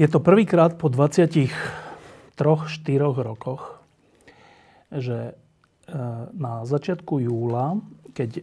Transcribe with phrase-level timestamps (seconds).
[0.00, 1.52] Je to prvýkrát po 23-4
[3.20, 3.84] rokoch,
[4.88, 5.32] že e,
[6.32, 7.76] na začiatku júla,
[8.16, 8.40] keď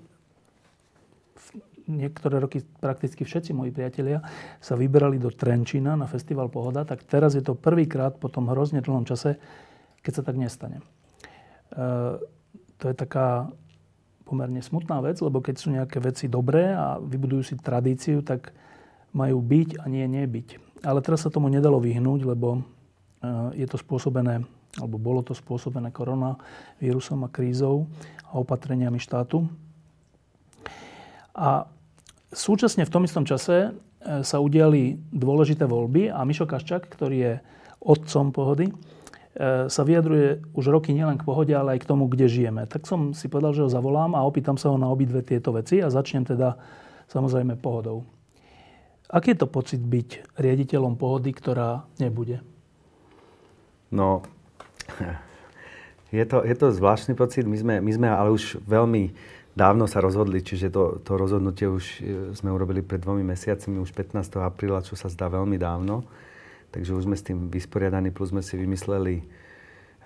[1.89, 4.21] niektoré roky prakticky všetci moji priatelia
[4.61, 8.85] sa vyberali do Trenčína na festival Pohoda, tak teraz je to prvýkrát po tom hrozne
[8.85, 9.41] dlhom čase,
[10.05, 10.77] keď sa tak nestane.
[10.77, 10.85] E,
[12.77, 13.49] to je taká
[14.30, 18.53] pomerne smutná vec, lebo keď sú nejaké veci dobré a vybudujú si tradíciu, tak
[19.09, 20.66] majú byť a nie nebyť.
[20.86, 22.62] Ale teraz sa tomu nedalo vyhnúť, lebo
[23.23, 24.45] eh, je to spôsobené,
[24.78, 27.89] alebo bolo to spôsobené koronavírusom a krízou
[28.30, 29.48] a opatreniami štátu.
[31.38, 31.70] A
[32.33, 37.33] súčasne v tom istom čase eh, sa udiali dôležité voľby a Mišo Kaščak, ktorý je
[37.81, 42.30] otcom pohody, eh, sa vyjadruje už roky nielen k pohode, ale aj k tomu, kde
[42.30, 42.70] žijeme.
[42.70, 45.81] Tak som si povedal, že ho zavolám a opýtam sa ho na obidve tieto veci
[45.81, 46.53] a začnem teda
[47.09, 48.17] samozrejme pohodou.
[49.08, 52.44] Aký je to pocit byť riaditeľom pohody, ktorá nebude?
[53.88, 54.27] No,
[56.11, 57.47] je to, je to zvláštny pocit.
[57.47, 59.16] My sme, my sme ale už veľmi
[59.55, 61.99] dávno sa rozhodli, čiže to, to rozhodnutie už e,
[62.36, 64.44] sme urobili pred dvomi mesiacmi, už 15.
[64.44, 66.03] apríla, čo sa zdá veľmi dávno.
[66.75, 69.23] Takže už sme s tým vysporiadaní, plus sme si vymysleli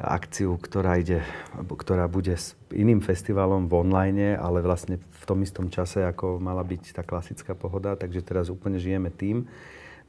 [0.02, 1.21] akciu, ktorá, ide,
[1.53, 6.66] ktorá bude s iným festivalom v online, ale vlastne v tom istom čase, ako mala
[6.66, 9.45] byť tá klasická pohoda, takže teraz úplne žijeme tým.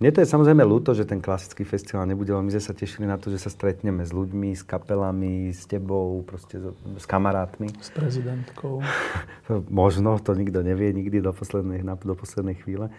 [0.03, 3.07] Mne to je samozrejme ľúto, že ten klasický festival nebude, ale my sme sa tešili
[3.07, 7.71] na to, že sa stretneme s ľuďmi, s kapelami, s tebou, proste s, s kamarátmi.
[7.79, 8.83] S prezidentkou.
[9.71, 12.91] Možno, to nikto nevie nikdy do poslednej, do poslednej chvíle.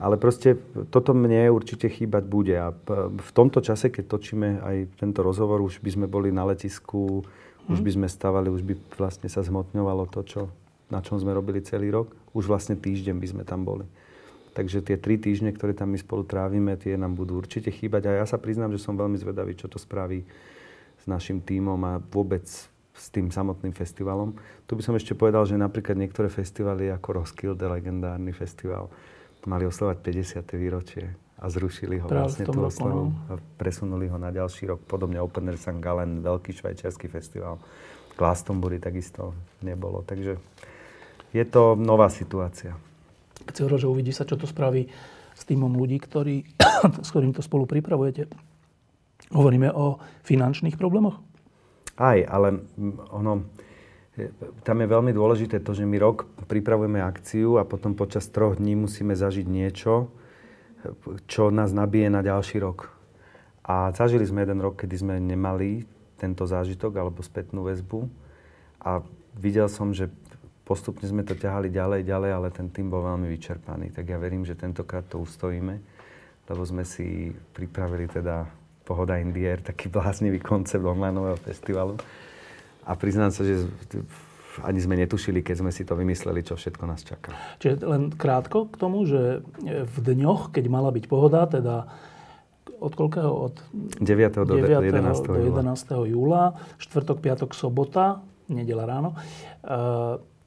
[0.00, 0.56] Ale proste
[0.88, 2.56] toto mne určite chýbať bude.
[2.56, 2.72] A
[3.12, 7.68] v tomto čase, keď točíme aj tento rozhovor, už by sme boli na letisku, hmm.
[7.68, 7.84] už mhm.
[7.84, 10.40] by sme stavali, už by vlastne sa zhmotňovalo to, čo,
[10.88, 12.08] na čom sme robili celý rok.
[12.32, 13.84] Už vlastne týždeň by sme tam boli.
[14.56, 18.10] Takže tie tri týždne, ktoré tam my spolu trávime, tie nám budú určite chýbať.
[18.10, 20.26] A ja sa priznám, že som veľmi zvedavý, čo to spraví
[20.98, 22.48] s našim tímom a vôbec
[23.00, 24.34] s tým samotným festivalom.
[24.66, 28.92] Tu by som ešte povedal, že napríklad niektoré festivaly ako Roskilde, legendárny festival,
[29.46, 30.60] mali oslovať 50.
[30.60, 31.04] výročie
[31.40, 33.32] a zrušili ho Práve vlastne tú oslavu no.
[33.32, 34.84] a presunuli ho na ďalší rok.
[34.84, 35.80] Podobne Open Air St.
[35.80, 37.56] Gallen, veľký švajčiarsky festival.
[38.20, 39.32] Glastonbury takisto
[39.64, 40.04] nebolo.
[40.04, 40.36] Takže
[41.32, 42.76] je to nová situácia.
[43.48, 44.84] Keď si hovoril, že uvidí sa, čo to spraví
[45.32, 46.44] s týmom ľudí, ktorý,
[47.06, 48.28] s ktorým to spolu pripravujete.
[49.32, 49.96] Hovoríme o
[50.28, 51.16] finančných problémoch?
[51.96, 52.60] Aj, ale
[53.12, 53.48] ono,
[54.66, 58.76] tam je veľmi dôležité to, že my rok pripravujeme akciu a potom počas troch dní
[58.76, 60.12] musíme zažiť niečo,
[61.28, 62.92] čo nás nabije na ďalší rok.
[63.64, 65.84] A zažili sme jeden rok, kedy sme nemali
[66.16, 68.08] tento zážitok alebo spätnú väzbu.
[68.82, 69.04] A
[69.36, 70.08] videl som, že
[70.64, 73.92] postupne sme to ťahali ďalej, ďalej, ale ten tým bol veľmi vyčerpaný.
[73.92, 75.78] Tak ja verím, že tentokrát to ustojíme,
[76.48, 78.48] lebo sme si pripravili teda
[78.82, 82.00] Pohoda Indier, taký bláznivý koncept online festivalu
[82.90, 83.70] a priznám sa, že
[84.66, 87.30] ani sme netušili, keď sme si to vymysleli, čo všetko nás čaká.
[87.62, 91.86] Čiže len krátko k tomu, že v dňoch, keď mala byť pohoda, teda
[92.80, 93.30] od koľkého?
[93.30, 93.54] Od
[94.02, 94.42] 9.
[94.42, 94.90] do 9.
[94.90, 95.22] 11.
[95.22, 96.10] do 11.
[96.10, 99.14] júla, štvrtok, piatok, sobota, nedela ráno.
[99.14, 99.16] E,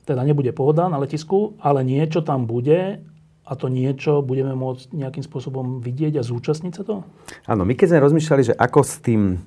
[0.03, 2.99] teda nebude pohoda na letisku, ale niečo tam bude
[3.43, 6.95] a to niečo budeme môcť nejakým spôsobom vidieť a zúčastniť sa to?
[7.47, 9.39] Áno, my keď sme rozmýšľali, že ako s tým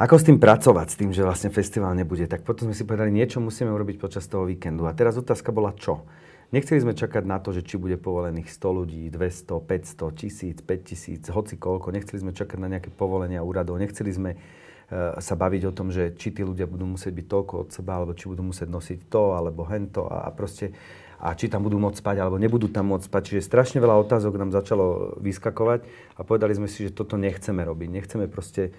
[0.00, 2.24] ako s tým pracovať, s tým, že vlastne festival nebude?
[2.24, 4.88] Tak potom sme si povedali, niečo musíme urobiť počas toho víkendu.
[4.88, 6.08] A teraz otázka bola čo?
[6.56, 11.36] Nechceli sme čakať na to, že či bude povolených 100 ľudí, 200, 500, 1000, 5000,
[11.36, 11.92] hoci koľko.
[11.92, 13.76] Nechceli sme čakať na nejaké povolenia úradov.
[13.76, 17.54] Nechceli sme uh, sa baviť o tom, že či tí ľudia budú musieť byť toľko
[17.60, 20.72] od seba, alebo či budú musieť nosiť to, alebo hento a, a proste
[21.20, 23.22] a či tam budú môcť spať, alebo nebudú tam môcť spať.
[23.28, 25.84] Čiže strašne veľa otázok nám začalo vyskakovať
[26.16, 27.88] a povedali sme si, že toto nechceme robiť.
[27.92, 28.72] Nechceme proste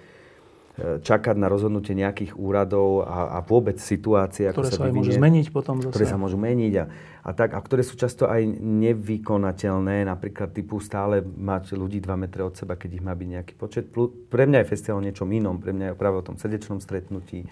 [0.79, 5.11] čakať na rozhodnutie nejakých úradov a, a vôbec situácie, ako ktoré sa, sa vyvinie, môžu
[5.19, 5.91] zmeniť potom zase.
[5.91, 6.85] Ktoré sa môžu meniť a,
[7.27, 12.47] a tak, a ktoré sú často aj nevykonateľné, napríklad typu stále mať ľudí 2 metre
[12.47, 13.91] od seba, keď ich má byť nejaký počet.
[13.91, 17.51] Pre mňa je festival o niečom inom, pre mňa je práve o tom srdečnom stretnutí,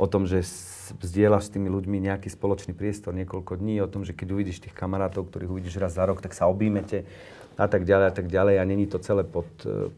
[0.00, 0.40] o tom, že
[1.04, 4.74] zdieľaš s tými ľuďmi nejaký spoločný priestor niekoľko dní, o tom, že keď uvidíš tých
[4.74, 7.04] kamarátov, ktorých uvidíš raz za rok, tak sa objímete.
[7.54, 8.58] a tak ďalej a tak ďalej.
[8.58, 9.92] A není to celé pod e,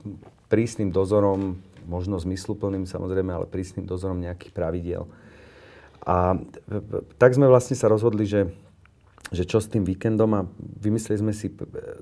[0.52, 5.06] prísnym dozorom, možno zmysluplným samozrejme, ale prísnym dozorom nejakých pravidiel.
[6.06, 6.38] A
[7.18, 8.46] tak sme vlastne sa rozhodli, že,
[9.34, 11.50] že čo s tým víkendom a vymysleli sme si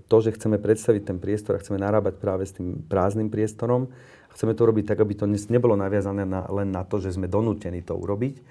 [0.09, 3.89] to, že chceme predstaviť ten priestor a chceme narábať práve s tým prázdnym priestorom.
[4.37, 7.81] Chceme to robiť tak, aby to nebolo naviazané na, len na to, že sme donútení
[7.81, 8.45] to urobiť.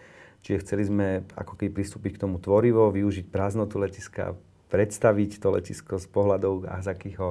[0.43, 1.07] Čiže chceli sme
[1.37, 4.35] ako keby pristúpiť k tomu tvorivo, využiť prázdnotu letiska,
[4.73, 7.29] predstaviť to letisko z pohľadov, a z akých ho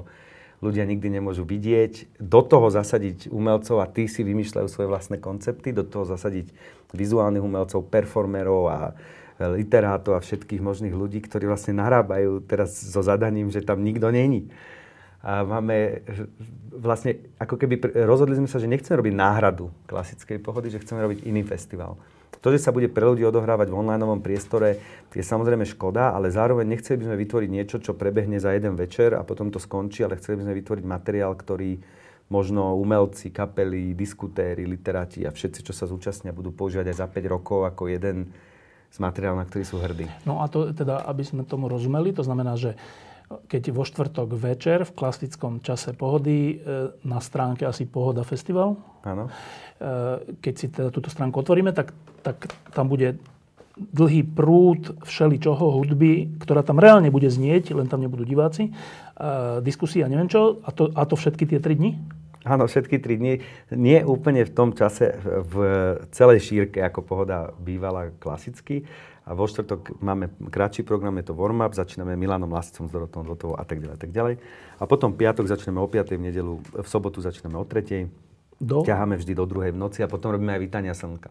[0.62, 5.75] ľudia nikdy nemôžu vidieť, do toho zasadiť umelcov a tí si vymýšľajú svoje vlastné koncepty,
[5.75, 6.55] do toho zasadiť
[6.94, 8.79] vizuálnych umelcov, performerov a
[9.43, 14.47] literátov a všetkých možných ľudí, ktorí vlastne narábajú teraz so zadaním, že tam nikto není.
[15.23, 16.03] A máme
[16.70, 21.26] vlastne, ako keby rozhodli sme sa, že nechceme robiť náhradu klasickej pohody, že chceme robiť
[21.26, 21.99] iný festival.
[22.43, 24.83] To, že sa bude pre ľudí odohrávať v online priestore,
[25.15, 29.15] je samozrejme škoda, ale zároveň nechceli by sme vytvoriť niečo, čo prebehne za jeden večer
[29.15, 31.79] a potom to skončí, ale chceli by sme vytvoriť materiál, ktorý
[32.33, 37.35] možno umelci, kapely, diskutéry, literáti a všetci, čo sa zúčastnia, budú používať aj za 5
[37.35, 38.35] rokov ako jeden
[38.91, 40.09] z materiálov, na ktorý sú hrdí.
[40.27, 42.75] No a to teda, aby sme tomu rozumeli, to znamená, že
[43.49, 49.26] keď vo štvrtok večer v klasickom čase pohody e, na stránke asi Pohoda Festival, Áno.
[49.26, 51.90] E, keď si teda túto stránku otvoríme, tak,
[52.23, 53.19] tak tam bude
[53.76, 58.73] dlhý prúd všeličoho hudby, ktorá tam reálne bude znieť, len tam nebudú diváci, e,
[59.64, 61.99] diskusia, neviem čo, a to, a to všetky tie tri dni?
[62.43, 63.38] Áno, všetky tri dni.
[63.70, 65.55] Nie úplne v tom čase v
[66.11, 68.82] celej šírke, ako pohoda bývala klasicky,
[69.23, 73.23] a vo štvrtok máme kratší program, je to warm-up, začíname Milanom Lasicom s Dorotom
[73.55, 74.35] a tak ďalej, a tak ďalej.
[74.79, 76.19] A potom piatok začneme o 5.
[76.19, 78.11] v nedelu, v sobotu začíname o 3.
[78.59, 78.83] Do?
[78.83, 81.31] Ťaháme vždy do druhej v noci a potom robíme aj vítania slnka.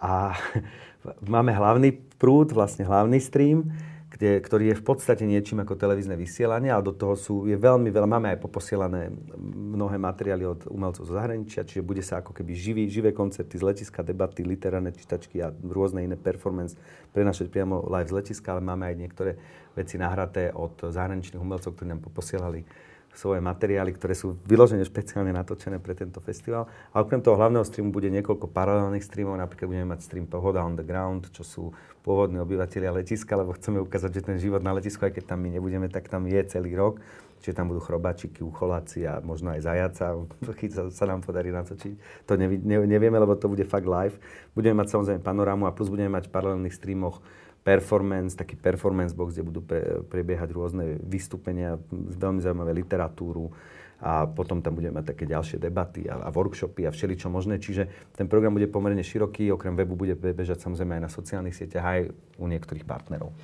[0.00, 0.36] A
[1.32, 3.72] máme hlavný prúd, vlastne hlavný stream,
[4.18, 7.86] kde, ktorý je v podstate niečím ako televízne vysielanie, ale do toho sú, je veľmi
[7.94, 12.50] veľa, máme aj poposielané mnohé materiály od umelcov zo zahraničia, čiže bude sa ako keby
[12.50, 16.74] živý, živé koncerty z letiska, debaty, literárne čítačky a rôzne iné performance
[17.14, 19.32] prenašať priamo live z letiska, ale máme aj niektoré
[19.78, 22.66] veci nahraté od zahraničných umelcov, ktorí nám poposielali
[23.14, 26.70] svoje materiály, ktoré sú vyložené špeciálne natočené pre tento festival.
[26.94, 30.78] A okrem toho hlavného streamu bude niekoľko paralelných streamov, napríklad budeme mať stream Pohoda on
[30.78, 31.64] the ground, čo sú
[32.06, 35.50] pôvodní obyvateľia letiska, lebo chceme ukázať, že ten život na letisku, aj keď tam my
[35.50, 37.02] nebudeme, tak tam je celý rok.
[37.38, 40.26] Čiže tam budú chrobáčiky, ucholáci a možno aj zajaca,
[40.58, 42.26] keď sa, nám podarí natočiť.
[42.26, 44.18] To nevi, ne, nevieme, lebo to bude fakt live.
[44.58, 47.22] Budeme mať samozrejme panorámu a plus budeme mať v paralelných streamoch
[47.68, 53.52] performance, taký performance box, kde budú pre, prebiehať rôzne vystúpenia, veľmi zaujímavé literatúru
[54.00, 57.60] a potom tam budeme mať také ďalšie debaty a, a workshopy a všeličo možné.
[57.60, 61.84] Čiže ten program bude pomerne široký, okrem webu bude bežať samozrejme aj na sociálnych sieťach,
[61.84, 62.00] aj
[62.40, 63.36] u niektorých partnerov.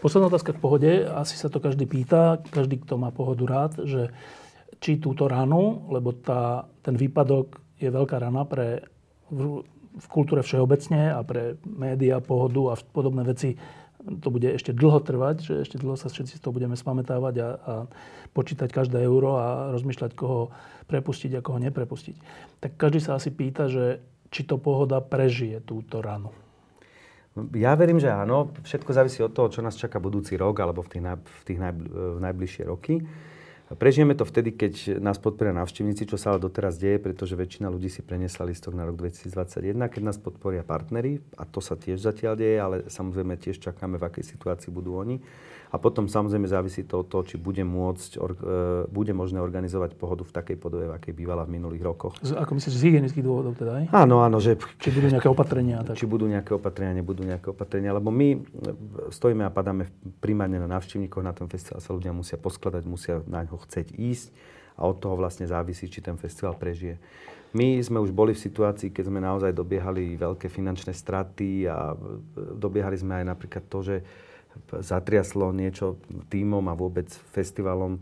[0.00, 0.90] Posledná otázka k pohode.
[1.04, 4.10] Asi sa to každý pýta, každý, kto má pohodu rád, že
[4.82, 8.86] či túto ranu, lebo tá, ten výpadok je veľká rana pre
[9.92, 13.60] v kultúre všeobecne a pre médiá, pohodu a podobné veci
[14.02, 17.74] to bude ešte dlho trvať, že ešte dlho sa všetci toho budeme spamätávať a, a
[18.34, 20.50] počítať každé euro a rozmýšľať, koho
[20.90, 22.16] prepustiť a koho neprepustiť.
[22.58, 24.02] Tak každý sa asi pýta, že
[24.32, 26.34] či to pohoda prežije túto ranu.
[27.56, 28.52] Ja verím, že áno.
[28.60, 31.58] Všetko závisí od toho, čo nás čaká budúci rok alebo v tých, v tých
[32.20, 33.00] najbližšie roky.
[33.78, 37.86] Prežijeme to vtedy, keď nás podporia návštevníci, čo sa ale doteraz deje, pretože väčšina ľudí
[37.86, 42.34] si preniesla listok na rok 2021, keď nás podporia partnery, a to sa tiež zatiaľ
[42.34, 45.22] deje, ale samozrejme tiež čakáme, v akej situácii budú oni.
[45.72, 48.40] A potom samozrejme závisí to od toho, či bude môcť, or, e,
[48.92, 52.12] bude možné organizovať pohodu v takej podobe, v akej bývala v minulých rokoch.
[52.20, 53.84] Z, ako myslíš, z hygienických dôvodov teda aj?
[53.88, 54.36] Áno, áno.
[54.36, 55.80] Že, či budú nejaké opatrenia?
[55.80, 55.96] Tak.
[55.96, 57.96] Či budú nejaké opatrenia, nebudú nejaké opatrenia.
[57.96, 58.38] Lebo my e,
[59.08, 59.88] stojíme a padáme
[60.20, 61.80] primárne na návštevníkoch na tom festival.
[61.80, 64.28] Sa ľudia musia poskladať, musia na ňo chceť ísť
[64.76, 67.00] a od toho vlastne závisí, či ten festival prežije.
[67.52, 72.60] My sme už boli v situácii, keď sme naozaj dobiehali veľké finančné straty a e,
[72.60, 73.96] dobiehali sme aj napríklad to, že
[74.80, 76.00] zatriaslo niečo
[76.32, 78.00] týmom a vôbec festivalom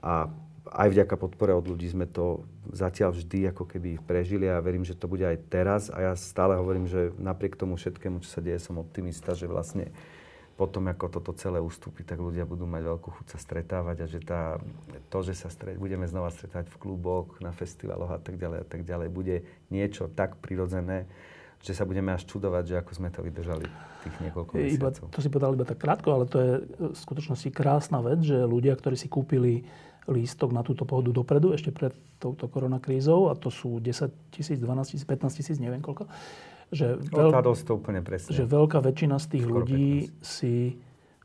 [0.00, 0.28] a
[0.66, 2.42] aj vďaka podpore od ľudí sme to
[2.74, 5.94] zatiaľ vždy ako keby prežili a verím, že to bude aj teraz.
[5.94, 9.94] A ja stále hovorím, že napriek tomu všetkému, čo sa deje, som optimista, že vlastne
[10.56, 14.20] potom, ako toto celé ustúpi, tak ľudia budú mať veľkú chuť sa stretávať a že
[14.24, 14.56] tá,
[15.12, 18.66] to, že sa stret, budeme znova stretávať v kluboch, na festivaloch a tak ďalej a
[18.66, 21.04] tak ďalej, bude niečo tak prirodzené,
[21.62, 23.66] že sa budeme až čudovať, že ako sme to vydržali
[24.06, 27.98] tých niekoľko iba, To si povedal iba tak krátko, ale to je v skutočnosti krásna
[28.04, 29.66] vec, že ľudia, ktorí si kúpili
[30.06, 31.90] lístok na túto pohodu dopredu, ešte pred
[32.22, 36.06] touto koronakrízou, a to sú 10 tisíc, 12 tisíc, 15 tisíc, neviem koľko,
[36.70, 37.30] že, veľ,
[37.62, 38.34] to úplne presne.
[38.34, 40.22] že veľká väčšina z tých Skoro ľudí 15.
[40.22, 40.54] si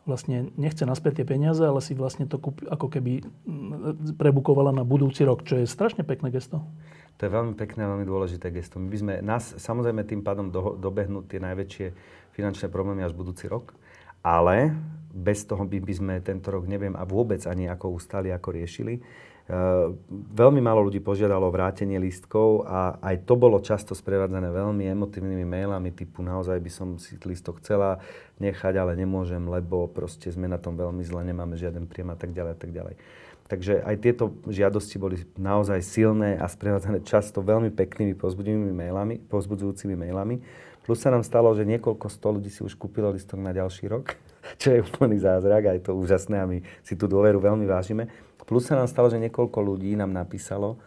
[0.02, 3.22] vlastne nechce naspäť tie peniaze, ale si vlastne to kúp, ako keby
[4.16, 6.62] prebukovala na budúci rok, čo je strašne pekné gesto.
[7.22, 8.82] To je veľmi pekné a veľmi dôležité gesto.
[8.82, 11.94] My by sme nás samozrejme tým pádom do, dobehnú tie najväčšie
[12.34, 13.78] finančné problémy až budúci rok,
[14.26, 14.74] ale
[15.14, 19.06] bez toho by, by sme tento rok neviem a vôbec ani ako ustali, ako riešili.
[19.52, 19.94] Uh,
[20.32, 25.92] veľmi málo ľudí požiadalo vrátenie lístkov a aj to bolo často sprevádzané veľmi emotívnymi mailami
[25.92, 28.00] typu naozaj by som si lístok chcela
[28.40, 32.32] nechať, ale nemôžem, lebo proste sme na tom veľmi zle, nemáme žiaden príjem a tak
[32.32, 32.96] ďalej a tak ďalej.
[33.52, 39.92] Takže aj tieto žiadosti boli naozaj silné a sprevádzané často veľmi peknými pozbudzujúcimi mailami, pozbudzujúcimi
[40.00, 40.40] mailami.
[40.88, 44.16] Plus sa nám stalo, že niekoľko sto ľudí si už kúpilo listok na ďalší rok,
[44.62, 48.08] čo je úplný zázrak a je to úžasné a my si tú dôveru veľmi vážime.
[48.48, 50.80] Plus sa nám stalo, že niekoľko ľudí nám napísalo,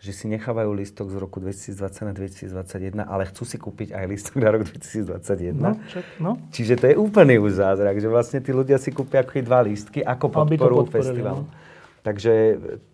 [0.00, 4.40] že si nechávajú listok z roku 2020 na 2021, ale chcú si kúpiť aj listok
[4.40, 5.52] na rok 2021.
[5.52, 6.40] No, čak, no.
[6.48, 10.00] Čiže to je úplný už zázrak, že vlastne tí ľudia si kúpia ako dva lístky
[10.00, 11.44] ako podporu festivalu.
[11.44, 11.65] No.
[12.06, 12.34] Takže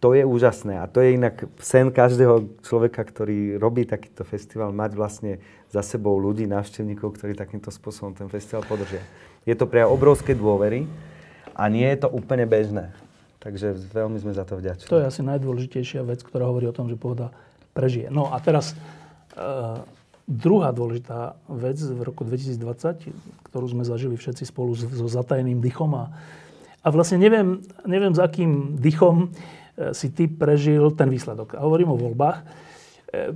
[0.00, 4.97] to je úžasné a to je inak sen každého človeka, ktorý robí takýto festival, mať
[4.97, 5.33] vlastne
[5.69, 9.04] za sebou ľudí, návštevníkov, ktorí takýmto spôsobom ten festival podržia.
[9.45, 10.88] Je to pre obrovské dôvery
[11.52, 12.88] a nie je to úplne bežné.
[13.37, 14.88] Takže veľmi sme za to vďační.
[14.88, 17.37] To je asi najdôležitejšia vec, ktorá hovorí o tom, že pohoda
[17.76, 18.09] prežije.
[18.09, 18.76] No a teraz e,
[20.25, 23.12] druhá dôležitá vec v roku 2020,
[23.45, 26.16] ktorú sme zažili všetci spolu so zatajeným dychom a,
[26.83, 29.31] a vlastne neviem, neviem, s akým dychom
[29.79, 31.55] e, si ty prežil ten výsledok.
[31.55, 32.43] A hovorím o voľbách.
[32.43, 32.45] E,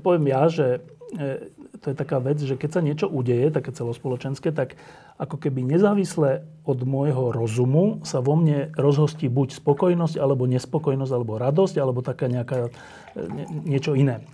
[0.02, 0.82] poviem ja, že
[1.14, 4.74] e, to je taká vec, že keď sa niečo udeje, také celospoločenské, tak
[5.22, 11.38] ako keby nezávisle od môjho rozumu sa vo mne rozhostí buď spokojnosť, alebo nespokojnosť, alebo
[11.38, 12.74] radosť, alebo taká nejaká,
[13.14, 13.46] nie,
[13.78, 14.26] niečo iné.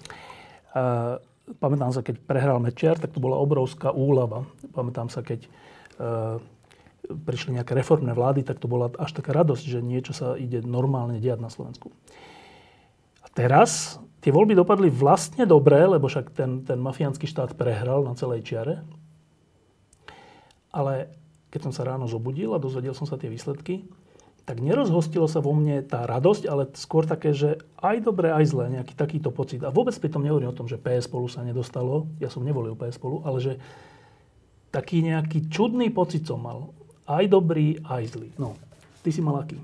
[0.73, 1.21] A,
[1.61, 4.49] pamätám sa, keď prehral Mečiar, tak to bola obrovská úlava.
[4.73, 5.45] Pamätám sa, keď
[7.17, 11.21] prišli nejaké reformné vlády, tak to bola až taká radosť, že niečo sa ide normálne
[11.21, 11.93] diať na Slovensku.
[13.23, 18.15] A teraz tie voľby dopadli vlastne dobre, lebo však ten, ten mafiánsky štát prehral na
[18.15, 18.85] celej čiare.
[20.73, 21.13] Ale
[21.53, 23.85] keď som sa ráno zobudil a dozvedel som sa tie výsledky,
[24.43, 28.67] tak nerozhostilo sa vo mne tá radosť, ale skôr také, že aj dobre, aj zle,
[28.75, 29.63] nejaký takýto pocit.
[29.63, 32.75] A vôbec pri tom nehovorím o tom, že PS spolu sa nedostalo, ja som nevolil
[32.75, 33.53] PS spolu, ale že
[34.75, 36.75] taký nejaký čudný pocit som mal.
[37.07, 38.31] Aj dobrý, aj zlý.
[38.39, 38.55] No,
[39.03, 39.59] ty si mal aký?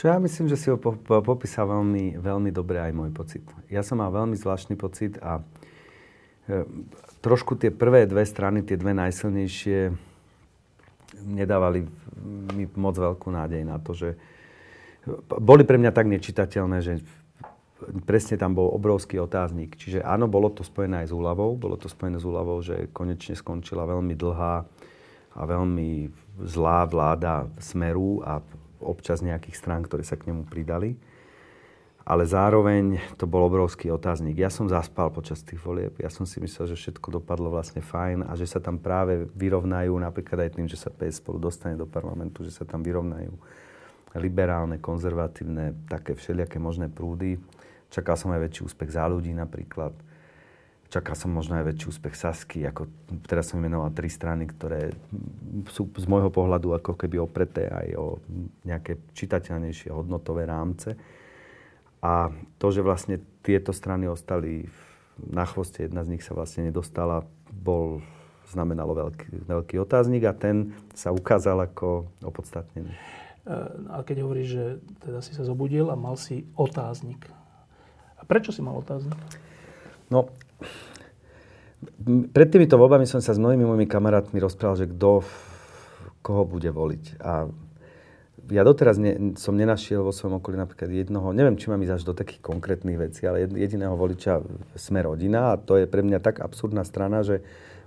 [0.00, 3.44] Čo ja myslím, že si ho popísal veľmi, veľmi dobre aj môj pocit.
[3.68, 5.44] Ja som mal veľmi zvláštny pocit a
[6.48, 6.64] e,
[7.20, 9.92] trošku tie prvé dve strany, tie dve najsilnejšie,
[11.20, 11.84] nedávali
[12.56, 14.16] mi moc veľkú nádej na to, že
[15.36, 17.04] boli pre mňa tak nečitateľné, že
[18.08, 19.76] presne tam bol obrovský otáznik.
[19.76, 21.60] Čiže áno, bolo to spojené aj s úľavou.
[21.60, 24.64] Bolo to spojené s úľavou, že konečne skončila veľmi dlhá
[25.36, 26.08] a veľmi
[26.44, 28.40] zlá vláda Smeru a
[28.80, 30.96] občas nejakých strán, ktoré sa k nemu pridali
[32.10, 34.34] ale zároveň to bol obrovský otáznik.
[34.42, 35.94] Ja som zaspal počas tých volieb.
[36.02, 39.94] Ja som si myslel, že všetko dopadlo vlastne fajn a že sa tam práve vyrovnajú,
[39.94, 43.30] napríklad aj tým, že sa PS spolu dostane do parlamentu, že sa tam vyrovnajú
[44.18, 47.38] liberálne, konzervatívne, také všelijaké možné prúdy.
[47.94, 49.94] Čakal som aj väčší úspech za ľudí napríklad.
[50.90, 52.66] Čakal som možno aj väčší úspech Sasky.
[52.66, 52.90] Ako,
[53.30, 54.90] teraz som vymenoval tri strany, ktoré
[55.70, 58.06] sú z môjho pohľadu ako keby opreté aj o
[58.66, 60.98] nejaké čitateľnejšie hodnotové rámce.
[62.02, 64.66] A to, že vlastne tieto strany ostali
[65.20, 67.22] na chvoste, jedna z nich sa vlastne nedostala,
[67.54, 68.02] bol,
[68.50, 72.90] znamenalo veľký, veľký otáznik a ten sa ukázal ako opodstatnený.
[73.94, 74.64] A keď hovoríš, že
[75.06, 77.30] teda si sa zobudil a mal si otáznik.
[78.18, 79.16] A prečo si mal otáznik?
[80.10, 80.34] No,
[82.30, 85.24] pred týmito voľbami som sa s mnohými mojimi kamarátmi rozprával, že kto
[86.20, 87.04] koho bude voliť.
[87.24, 87.48] A
[88.50, 92.02] ja doteraz ne, som nenašiel vo svojom okolí napríklad jednoho, neviem, či mám ísť až
[92.02, 94.42] do takých konkrétnych vecí, ale jediného voliča
[94.74, 97.40] sme rodina a to je pre mňa tak absurdná strana, že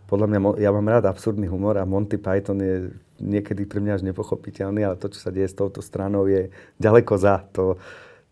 [0.08, 4.04] podľa mňa, ja mám rád absurdný humor a Monty Python je niekedy pre mňa až
[4.08, 7.44] nepochopiteľný, ale to, čo sa deje s touto stranou, je ďaleko za.
[7.56, 7.80] To,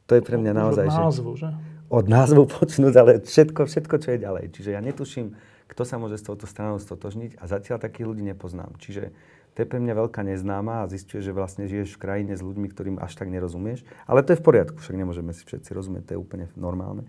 [0.08, 0.86] to je pre mňa naozaj...
[0.88, 1.50] Názvu, že?
[1.92, 4.46] Od názvu počnúť, ale všetko, všetko, čo je ďalej.
[4.56, 5.36] Čiže ja netuším,
[5.68, 8.80] kto sa môže s touto stranou stotožniť a zatiaľ takých ľudí nepoznám.
[8.80, 9.12] Čiže
[9.52, 12.68] to je pre mňa veľká neznáma a zistuje, že vlastne žiješ v krajine s ľuďmi,
[12.72, 13.84] ktorým až tak nerozumieš.
[14.08, 17.04] Ale to je v poriadku, však nemôžeme si všetci rozumieť, to je úplne normálne.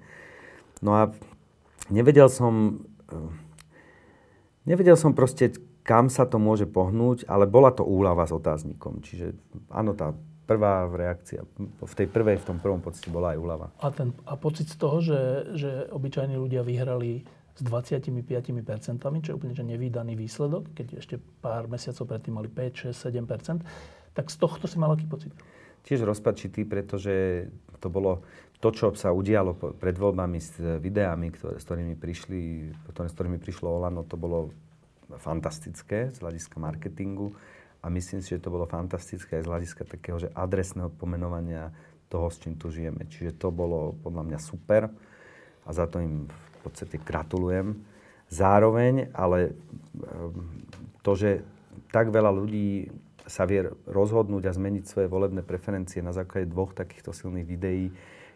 [0.83, 1.15] No a
[1.87, 2.83] nevedel som,
[3.15, 3.31] eh,
[4.67, 5.55] nevedel som proste,
[5.87, 9.07] kam sa to môže pohnúť, ale bola to úlava s otáznikom.
[9.07, 9.39] Čiže
[9.71, 10.19] áno, tá
[10.53, 11.41] prvá reakcia,
[11.81, 13.67] v tej prvej, v tom prvom pocite bola aj úlava.
[13.81, 15.21] A, ten, a pocit z toho, že,
[15.57, 21.69] že obyčajní ľudia vyhrali s 25%, čo je úplne že nevýdaný výsledok, keď ešte pár
[21.69, 23.65] mesiacov predtým mali 5, 6, 7%.
[24.13, 25.33] Tak z tohto si mal aký pocit?
[25.83, 27.49] Tiež rozpačitý, pretože
[27.83, 28.23] to bolo
[28.63, 33.43] to, čo sa udialo pred voľbami s videami, ktoré, s ktorými prišli, ktoré, s ktorými
[33.43, 34.55] prišlo Olano, to bolo
[35.19, 37.35] fantastické z hľadiska marketingu
[37.83, 41.75] a myslím si, že to bolo fantastické aj z hľadiska takého, že adresného pomenovania
[42.07, 43.11] toho, s čím tu žijeme.
[43.11, 44.87] Čiže to bolo podľa mňa super
[45.67, 47.83] a za to im v podstate gratulujem.
[48.31, 49.53] Zároveň, ale
[49.99, 50.63] ehm,
[51.03, 51.43] to, že
[51.91, 52.89] tak veľa ľudí
[53.27, 57.91] sa vie rozhodnúť a zmeniť svoje volebné preferencie na základe dvoch takýchto silných videí,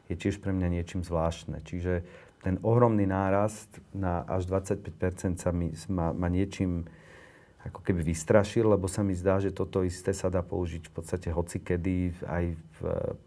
[0.07, 1.63] je tiež pre mňa niečím zvláštne.
[1.67, 2.07] Čiže
[2.47, 6.87] ten ohromný nárast na až 25% sa mi, ma, ma niečím
[7.69, 11.29] ako keby vystrašil, lebo sa mi zdá, že toto isté sa dá použiť v podstate
[11.35, 12.79] hocikedy aj v,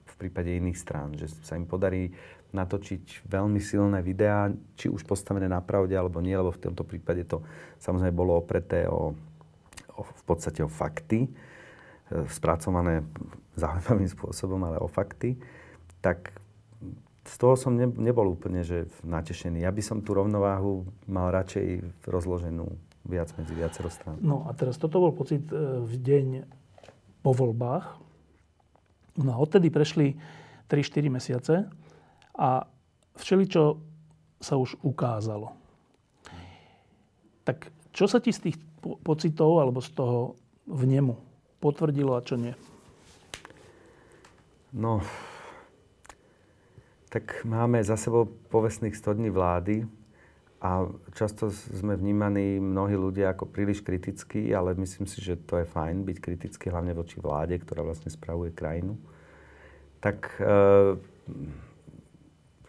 [0.05, 1.15] v prípade iných strán.
[1.15, 2.11] Že sa im podarí
[2.49, 7.27] natočiť veľmi silné videá, či už postavené na pravde alebo nie, lebo v tomto prípade
[7.29, 7.45] to
[7.77, 9.13] samozrejme bolo opreté o,
[9.93, 11.31] o v podstate o fakty, e,
[12.33, 13.05] spracované
[13.61, 15.37] zaujímavým spôsobom, ale o fakty,
[16.01, 16.33] tak
[17.25, 19.63] z toho som ne, nebol úplne že natešený.
[19.63, 22.67] Ja by som tú rovnováhu mal radšej rozloženú
[23.07, 24.19] viac medzi viacero strán.
[24.21, 26.27] No a teraz toto bol pocit e, v deň
[27.23, 27.85] po voľbách.
[29.19, 30.15] No a odtedy prešli
[30.71, 31.53] 3-4 mesiace
[32.37, 32.63] a
[33.19, 33.63] všeličo
[34.39, 35.51] sa už ukázalo.
[37.43, 38.57] Tak čo sa ti z tých
[39.03, 41.17] pocitov alebo z toho vnemu
[41.59, 42.55] potvrdilo a čo nie?
[44.71, 45.01] No,
[47.09, 49.75] tak máme za sebou povestných 100 dní vlády
[50.61, 50.85] a
[51.17, 56.05] často sme vnímaní mnohí ľudia ako príliš kritickí, ale myslím si, že to je fajn
[56.05, 58.93] byť kritický, hlavne voči vláde, ktorá vlastne spravuje krajinu.
[60.03, 60.45] Tak e,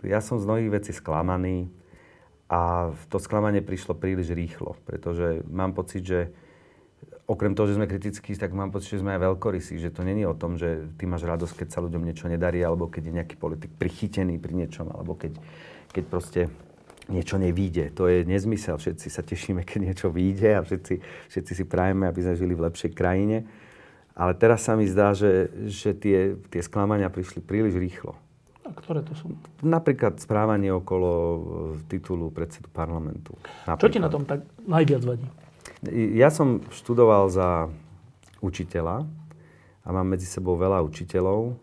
[0.09, 1.69] ja som z mnohých vecí sklamaný
[2.49, 6.33] a to sklamanie prišlo príliš rýchlo, pretože mám pocit, že
[7.31, 10.27] okrem toho, že sme kritickí, tak mám pocit, že sme aj veľkorysí, že to není
[10.27, 13.37] o tom, že ty máš radosť, keď sa ľuďom niečo nedarí, alebo keď je nejaký
[13.39, 15.39] politik prichytený pri niečom, alebo keď,
[15.95, 16.51] keď proste
[17.07, 17.95] niečo nevíde.
[17.95, 18.79] To je nezmysel.
[18.79, 20.95] Všetci sa tešíme, keď niečo vyjde a všetci,
[21.31, 23.47] všetci si prajeme, aby sme žili v lepšej krajine.
[24.19, 28.19] Ale teraz sa mi zdá, že, že tie, tie sklamania prišli príliš rýchlo.
[28.67, 29.35] A ktoré to sú?
[29.67, 31.11] Napríklad správanie okolo
[31.91, 33.35] titulu predsedu parlamentu.
[33.67, 33.83] Napríklad.
[33.83, 35.27] Čo ti na tom tak najviac vadí?
[35.89, 37.73] Ja som študoval za
[38.45, 39.09] učiteľa
[39.81, 41.57] a mám medzi sebou veľa učiteľov.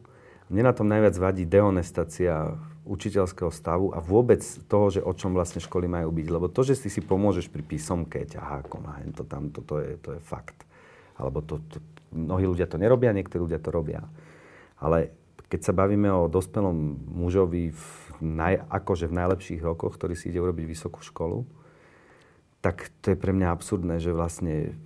[0.49, 5.59] Mne na tom najviac vadí dehonestácia učiteľského stavu a vôbec toho, že o čom vlastne
[5.59, 6.27] školy majú byť.
[6.33, 10.09] Lebo to, že si si pomôžeš pri písomke, ťahákom a to tam, to, je, to
[10.17, 10.65] je fakt.
[11.19, 11.77] Alebo to, to,
[12.15, 14.07] mnohí ľudia to nerobia, niektorí ľudia to robia.
[14.79, 15.13] Ale
[15.51, 16.73] keď sa bavíme o dospelom
[17.11, 17.85] mužovi v
[18.23, 21.43] naj, akože v najlepších rokoch, ktorý si ide urobiť vysokú školu,
[22.61, 24.77] tak to je pre mňa absurdné, že vlastne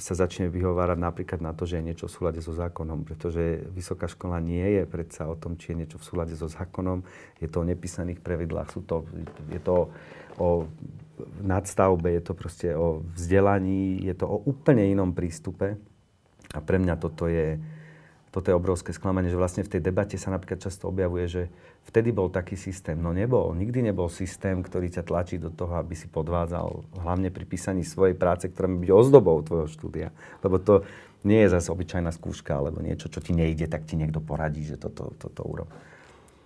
[0.00, 4.08] sa začne vyhovárať napríklad na to, že je niečo v súlade so zákonom, pretože vysoká
[4.08, 7.04] škola nie je predsa o tom, či je niečo v súlade so zákonom,
[7.36, 9.04] je to o nepísaných pravidlách, sú to,
[9.52, 9.92] je to
[10.40, 10.64] o
[11.44, 15.76] nadstavbe, je to proste o vzdelaní, je to o úplne inom prístupe.
[16.56, 17.60] A pre mňa toto je,
[18.30, 21.42] toto je obrovské sklamanie, že vlastne v tej debate sa napríklad často objavuje, že
[21.90, 22.94] vtedy bol taký systém.
[22.94, 27.42] No nebol, nikdy nebol systém, ktorý ťa tlačí do toho, aby si podvádzal, hlavne pri
[27.42, 30.14] písaní svojej práce, ktorá má byť ozdobou tvojho štúdia.
[30.46, 30.86] Lebo to
[31.26, 34.78] nie je zase obyčajná skúška, alebo niečo, čo ti nejde, tak ti niekto poradí, že
[34.78, 35.68] toto, toto urob.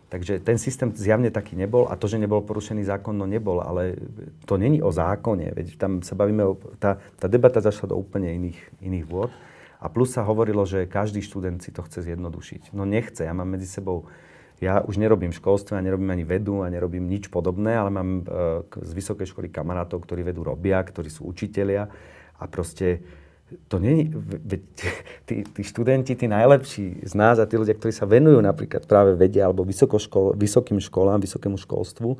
[0.08, 3.98] Takže ten systém zjavne taký nebol a to, že nebol porušený zákon, no nebol, ale
[4.46, 6.54] to není o zákone, veď tam sa bavíme o...
[6.78, 9.34] Tá, tá debata zašla do úplne iných, iných vôd.
[9.84, 12.72] A plus sa hovorilo, že každý študent si to chce zjednodušiť.
[12.72, 13.28] No nechce.
[13.28, 14.08] Ja mám medzi sebou
[14.62, 18.62] ja už nerobím školstvo, ja nerobím ani vedu a nerobím nič podobné, ale mám uh,
[18.64, 21.90] z vysokej školy kamarátov, ktorí vedu robia, ktorí sú učitelia
[22.38, 23.02] a proste
[23.68, 24.58] to nie je,
[25.28, 29.18] tí, tí študenti, tí najlepší z nás a tí ľudia, ktorí sa venujú napríklad práve
[29.18, 32.16] vede alebo vysokoškol, vysokým školám, vysokému školstvu,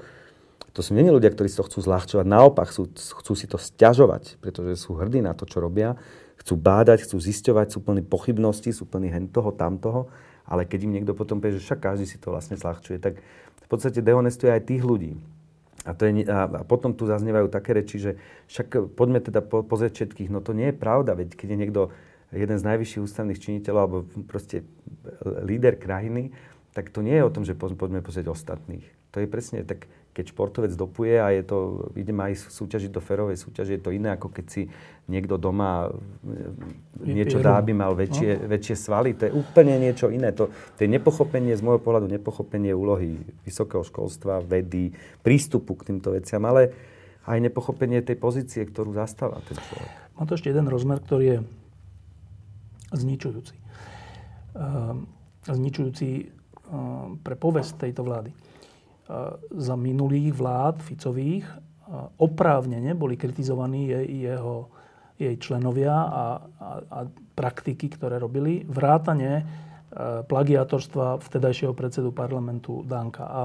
[0.74, 4.42] to sú nie ľudia, ktorí si to chcú zľahčovať, naopak sú, chcú si to stiažovať,
[4.42, 5.94] pretože sú hrdí na to, čo robia
[6.44, 10.12] chcú bádať, chcú zisťovať, sú plní pochybností, sú plní hen toho, tamtoho,
[10.44, 13.24] ale keď im niekto potom povie, že však každý si to vlastne zľahčuje, tak
[13.64, 15.16] v podstate dehonestuje aj tých ľudí.
[15.88, 18.20] A, to je, a potom tu zaznievajú také reči, že
[18.52, 20.28] však poďme teda po, pozrieť všetkých.
[20.28, 21.83] No to nie je pravda, veď keď je niekto
[22.33, 24.64] jeden z najvyšších ústavných činiteľov alebo proste
[25.44, 26.33] líder krajiny,
[26.76, 28.85] tak to nie je o tom, že poďme pozrieť ostatných.
[29.16, 33.35] To je presne tak, keď športovec dopuje a je to, ideme aj súťažiť do ferovej
[33.35, 34.62] súťaže, je to iné, ako keď si
[35.11, 35.90] niekto doma
[37.03, 38.46] niečo dá, aby mal väčšie, no.
[38.46, 39.18] väčšie svaly.
[39.18, 40.31] To je úplne niečo iné.
[40.38, 46.14] To, to je nepochopenie, z môjho pohľadu nepochopenie úlohy vysokého školstva, vedy, prístupu k týmto
[46.14, 46.70] veciam, ale
[47.27, 49.90] aj nepochopenie tej pozície, ktorú zastáva ten človek.
[50.14, 51.38] Má to ešte jeden rozmer, ktorý je
[52.94, 53.57] zničujúci.
[55.50, 56.09] zničujúci
[57.20, 58.31] pre povesť tejto vlády.
[59.53, 61.45] Za minulých vlád Ficových
[62.17, 63.93] oprávnene boli kritizovaní
[64.25, 64.73] jeho,
[65.21, 66.99] jej členovia a, a, a
[67.37, 69.45] praktiky, ktoré robili, vrátane
[70.27, 73.25] plagiátorstva vtedajšieho predsedu parlamentu Danka.
[73.29, 73.40] A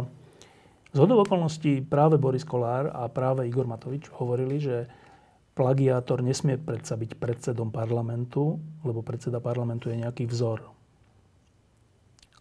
[0.90, 4.90] z okolností práve Boris Kolár a práve Igor Matovič hovorili, že
[5.54, 10.66] plagiátor nesmie predsa byť predsedom parlamentu, lebo predseda parlamentu je nejaký vzor.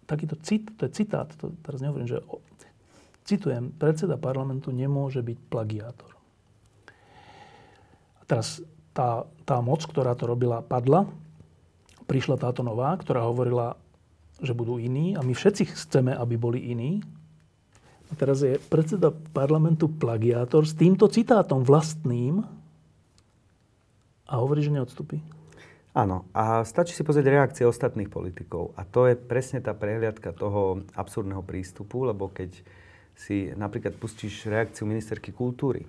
[0.08, 2.24] Takýto cit, to je citát, to teraz nehovorím, že
[3.28, 6.16] citujem, predseda parlamentu nemôže byť plagiátor.
[8.18, 8.64] A teraz
[8.96, 11.04] tá, tá moc, ktorá to robila, padla.
[12.08, 13.76] Prišla táto nová, ktorá hovorila,
[14.40, 17.04] že budú iní a my všetci chceme, aby boli iní.
[18.08, 22.40] A teraz je predseda parlamentu plagiátor s týmto citátom vlastným
[24.24, 25.20] a hovorí, že neodstupí.
[25.92, 28.72] Áno, a stačí si pozrieť reakcie ostatných politikov.
[28.78, 32.54] A to je presne tá prehliadka toho absurdného prístupu, lebo keď
[33.18, 35.82] si napríklad pustíš reakciu ministerky kultúry,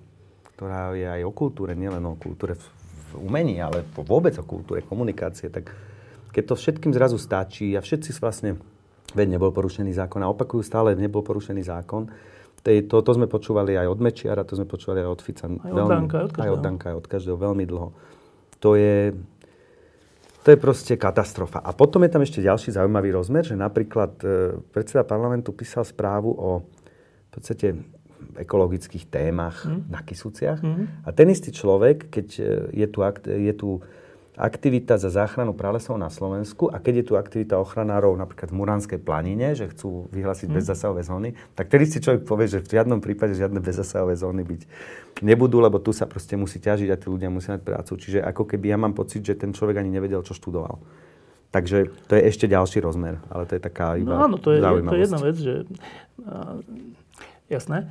[0.57, 2.65] ktorá je aj o kultúre, nielen o kultúre v,
[3.13, 5.69] v umení, ale vôbec o kultúre, komunikácie, tak
[6.33, 8.57] keď to všetkým zrazu stačí a všetci vlastne,
[9.13, 12.09] veď nebol porušený zákon a opakujú stále, nebol porušený zákon,
[12.65, 15.47] to, to sme počúvali aj od Mečiara, to sme počúvali aj od Fica.
[15.47, 16.43] Aj od veľmi, Danka, aj od každého.
[16.43, 17.89] Aj od Danka, aj od každého, veľmi dlho.
[18.59, 19.15] To je,
[20.43, 21.63] to je proste katastrofa.
[21.63, 26.35] A potom je tam ešte ďalší zaujímavý rozmer, že napríklad e, predseda parlamentu písal správu
[26.35, 26.67] o
[27.39, 27.67] podstate
[28.35, 29.89] ekologických témach mm.
[29.89, 30.59] na Kisúciach.
[30.61, 30.85] Mm.
[31.03, 32.43] A ten istý človek, keď e,
[32.85, 33.69] je tu, je tu
[34.39, 38.99] aktivita za záchranu pralesov na Slovensku a keď je tu aktivita ochranárov napríklad v Muránskej
[39.03, 40.55] planine, že chcú vyhlásiť hmm.
[40.55, 44.61] bezzasahové zóny, tak tedy si človek povie, že v žiadnom prípade žiadne bezzasahové zóny byť
[45.19, 47.99] nebudú, lebo tu sa proste musí ťažiť a tí ľudia musia mať prácu.
[47.99, 50.79] Čiže ako keby ja mám pocit, že ten človek ani nevedel, čo študoval.
[51.49, 54.61] Takže to je ešte ďalší rozmer, ale to je taká iba No áno, to je,
[54.61, 55.53] to je jedna vec, že
[57.49, 57.89] Jasné.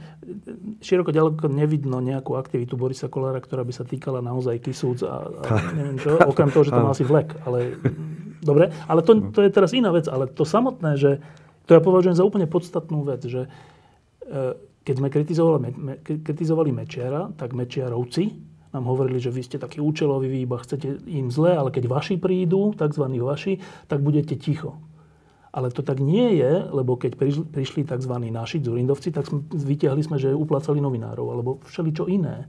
[0.79, 5.51] Široko ďaleko nevidno nejakú aktivitu Borisa Kolára, ktorá by sa týkala naozaj Kisúc a, a
[5.75, 7.35] neviem čo, okrem toho, že to má asi vlek.
[7.43, 7.75] Ale,
[8.39, 10.07] dobre, ale to, to je teraz iná vec.
[10.07, 11.19] Ale to samotné, že
[11.67, 13.51] to ja považujem za úplne podstatnú vec, že
[14.25, 14.55] e,
[14.87, 20.29] keď sme kritizovali, me, kritizovali Mečiara, tak Mečiarovci nám hovorili, že vy ste taký účelový
[20.29, 23.05] výbah, chcete im zle, ale keď vaši prídu, tzv.
[23.21, 24.77] vaši, tak budete ticho.
[25.59, 27.19] Ale to tak nie je, lebo keď
[27.51, 28.15] prišli tzv.
[28.31, 32.47] naši Zurindovci, tak vytiahli sme, že uplácali novinárov alebo všeličo iné.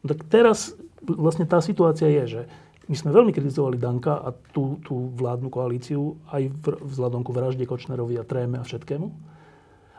[0.00, 0.72] Tak teraz
[1.04, 2.42] vlastne tá situácia je, že
[2.88, 6.48] my sme veľmi kritizovali Danka a tú, tú vládnu koalíciu aj
[6.80, 9.06] vzhľadom ku vražde Kočnerovi a tréme a všetkému.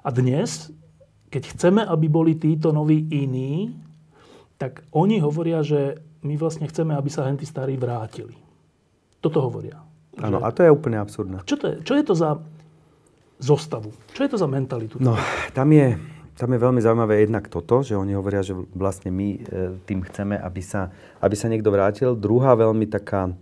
[0.01, 0.73] A dnes,
[1.29, 3.77] keď chceme, aby boli títo noví iní,
[4.57, 8.35] tak oni hovoria, že my vlastne chceme, aby sa henty starí vrátili.
[9.21, 9.92] Toto hovoria.
[10.21, 11.41] Áno, a to je úplne absurdné.
[11.47, 12.37] Čo, to je, čo je to za
[13.41, 13.89] zostavu?
[14.13, 15.01] Čo je to za mentalitu?
[15.01, 15.17] No,
[15.57, 15.97] tam je,
[16.37, 19.39] tam je veľmi zaujímavé jednak toto, že oni hovoria, že vlastne my e,
[19.83, 22.13] tým chceme, aby sa, aby sa niekto vrátil.
[22.13, 23.33] Druhá veľmi taká,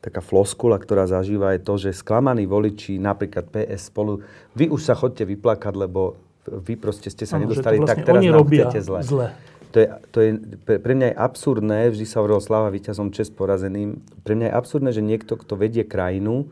[0.00, 4.24] taká floskula, ktorá zažíva, je to, že sklamaní voliči, napríklad PS spolu,
[4.56, 8.20] vy už sa chodte vyplakať, lebo vy proste ste sa ano, nedostali, vlastne tak teraz
[8.20, 9.00] nám chcete zle.
[9.04, 9.28] zle
[9.74, 10.30] to je, to je,
[10.62, 13.98] pre mňa je absurdné, vždy sa hovorilo sláva víťazom, čest porazeným.
[14.22, 16.46] Pre mňa je absurdné, že niekto, kto vedie krajinu,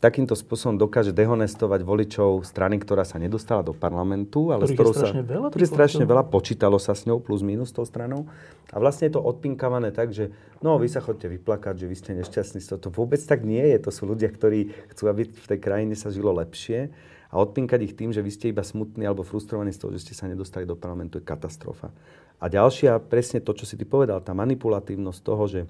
[0.00, 5.14] takýmto spôsobom dokáže dehonestovať voličov strany, ktorá sa nedostala do parlamentu, ale z ktorou sa...
[5.14, 8.26] Veľa, je strašne veľa, počítalo sa s ňou plus minus tou stranou.
[8.74, 12.10] A vlastne je to odpinkávané tak, že no vy sa chodte vyplakať, že vy ste
[12.18, 12.58] nešťastní.
[12.82, 13.78] To vôbec tak nie je.
[13.84, 16.90] To sú ľudia, ktorí chcú, aby v tej krajine sa žilo lepšie.
[17.30, 20.12] A odpinkať ich tým, že vy ste iba smutní alebo frustrovaní z toho, že ste
[20.18, 21.94] sa nedostali do parlamentu, je katastrofa.
[22.42, 25.60] A ďalšia, presne to, čo si ty povedal, tá manipulatívnosť toho, že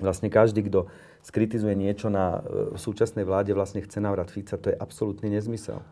[0.00, 0.88] vlastne každý, kto
[1.20, 5.84] skritizuje niečo na e, súčasnej vláde, vlastne chce navrat Fica, to je absolútny nezmysel.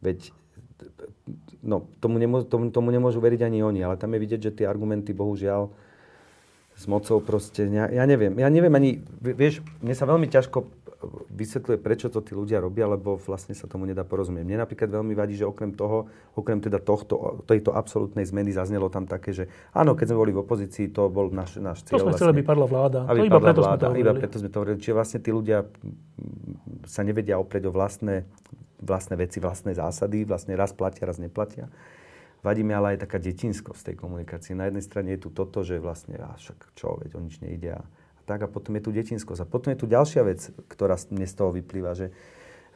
[0.00, 0.32] Veď
[1.60, 4.66] no, tomu, nemôžu, tomu, tomu nemôžu veriť ani oni, ale tam je vidieť, že tie
[4.68, 5.68] argumenty, bohužiaľ,
[6.76, 10.68] s mocou proste, ja, ja neviem, ja neviem ani, vieš, mne sa veľmi ťažko
[11.32, 14.44] vysvetľuje, prečo to tí ľudia robia, lebo vlastne sa tomu nedá porozumieť.
[14.46, 19.08] Mne napríklad veľmi vadí, že okrem toho, okrem teda tohto, tejto absolútnej zmeny zaznelo tam
[19.08, 22.00] také, že áno, keď sme boli v opozícii, to bol náš, náš cieľ.
[22.00, 22.98] To sme chceli, aby padla vláda.
[23.06, 24.78] Aby to iba preto vláda, sme to iba preto sme to hovorili.
[24.78, 25.58] Čiže vlastne tí ľudia
[26.86, 28.24] sa nevedia oprieť o vlastné,
[28.82, 31.66] vlastné veci, vlastné zásady, vlastne raz platia, raz neplatia.
[32.44, 34.54] Vadí mi ale aj taká detinskosť tej komunikácie.
[34.54, 37.80] Na jednej strane je tu toto, že vlastne, a však čo, veď o nič nejde
[37.80, 37.82] a
[38.26, 39.46] tak a potom je tu detinskosť.
[39.46, 42.10] A potom je tu ďalšia vec, ktorá mne z toho vyplýva, že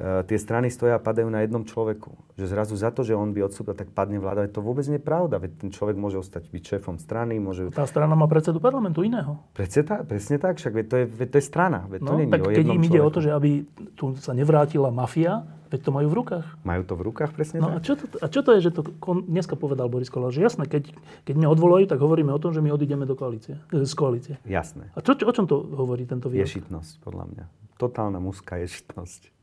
[0.00, 2.16] tie strany stoja a padajú na jednom človeku.
[2.40, 4.48] Že zrazu za to, že on by odstúpil, tak padne vláda.
[4.48, 5.36] Je to vôbec nepravda.
[5.36, 7.36] Veď ten človek môže ostať byť šéfom strany.
[7.36, 7.68] Môže...
[7.68, 9.36] Tá strana má predsedu parlamentu iného.
[9.52, 11.84] Presne, presne tak, však veď to je, veď to je strana.
[11.84, 15.44] Veď to no, tak keď im ide o to, že aby tu sa nevrátila mafia,
[15.68, 16.46] veď to majú v rukách.
[16.64, 17.76] Majú to v rukách, presne no, tak.
[17.76, 18.80] A čo, to, a čo to je, že to
[19.28, 20.32] dneska povedal Boris Kolár?
[20.32, 20.96] Že jasné, keď,
[21.28, 24.34] keď mňa odvolajú, tak hovoríme o tom, že my odídeme do koalície, e, z koalície.
[24.48, 24.88] Jasné.
[24.96, 26.48] A čo, čo, o čom to hovorí tento výrok?
[26.48, 27.44] Ješitnosť, podľa mňa.
[27.76, 29.39] Totálna muská ješitnosť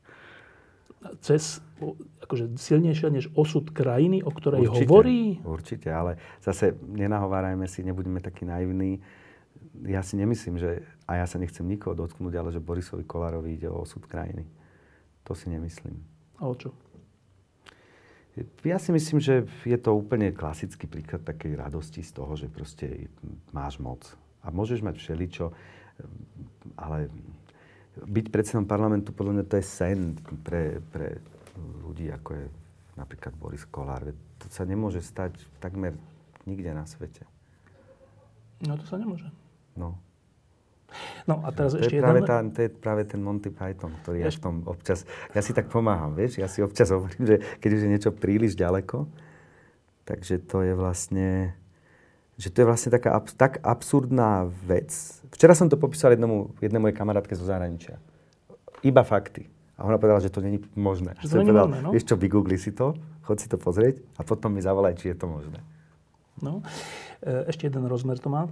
[1.22, 1.62] cez,
[2.22, 5.20] akože silnejšia než osud krajiny, o ktorej určite, hovorí?
[5.42, 9.00] Určite, ale zase nenahovárajme si, nebudeme takí naivní.
[9.86, 13.70] Ja si nemyslím, že, a ja sa nechcem nikoho dotknúť, ale že Borisovi Kolárovi ide
[13.70, 14.46] o osud krajiny.
[15.22, 16.02] To si nemyslím.
[16.42, 16.74] A o čo?
[18.62, 23.10] Ja si myslím, že je to úplne klasický príklad takej radosti z toho, že proste
[23.50, 24.06] máš moc.
[24.46, 25.50] A môžeš mať všeličo,
[26.78, 27.10] ale
[28.04, 31.18] byť predsedom parlamentu, podľa mňa to je sen pre, pre
[31.82, 32.44] ľudí, ako je
[32.98, 34.10] napríklad Boris Kolár.
[34.12, 35.94] To sa nemôže stať takmer
[36.46, 37.26] nikde na svete.
[38.62, 39.30] No to sa nemôže.
[39.78, 39.98] No.
[41.28, 42.28] No a teraz to ešte je práve jeden...
[42.28, 45.04] Tá, to je práve ten Monty Python, ktorý ja v tom občas...
[45.36, 46.40] Ja si tak pomáham, vieš?
[46.40, 49.04] Ja si občas hovorím, že keď už je niečo príliš ďaleko,
[50.08, 51.52] takže to je vlastne
[52.38, 54.94] že to je vlastne taká tak absurdná vec.
[55.34, 57.98] Včera som to popísal jednomu, jednej mojej kamarátke zo zahraničia.
[58.86, 59.50] Iba fakty.
[59.74, 61.18] A ona povedala, že to není možné.
[61.18, 61.90] Že to není možné, no?
[61.90, 62.94] Vieš čo, vygoogli si to,
[63.26, 65.58] chod si to pozrieť a potom mi zavolaj, či je to možné.
[66.38, 66.62] No,
[67.22, 68.46] e, ešte jeden rozmer to má.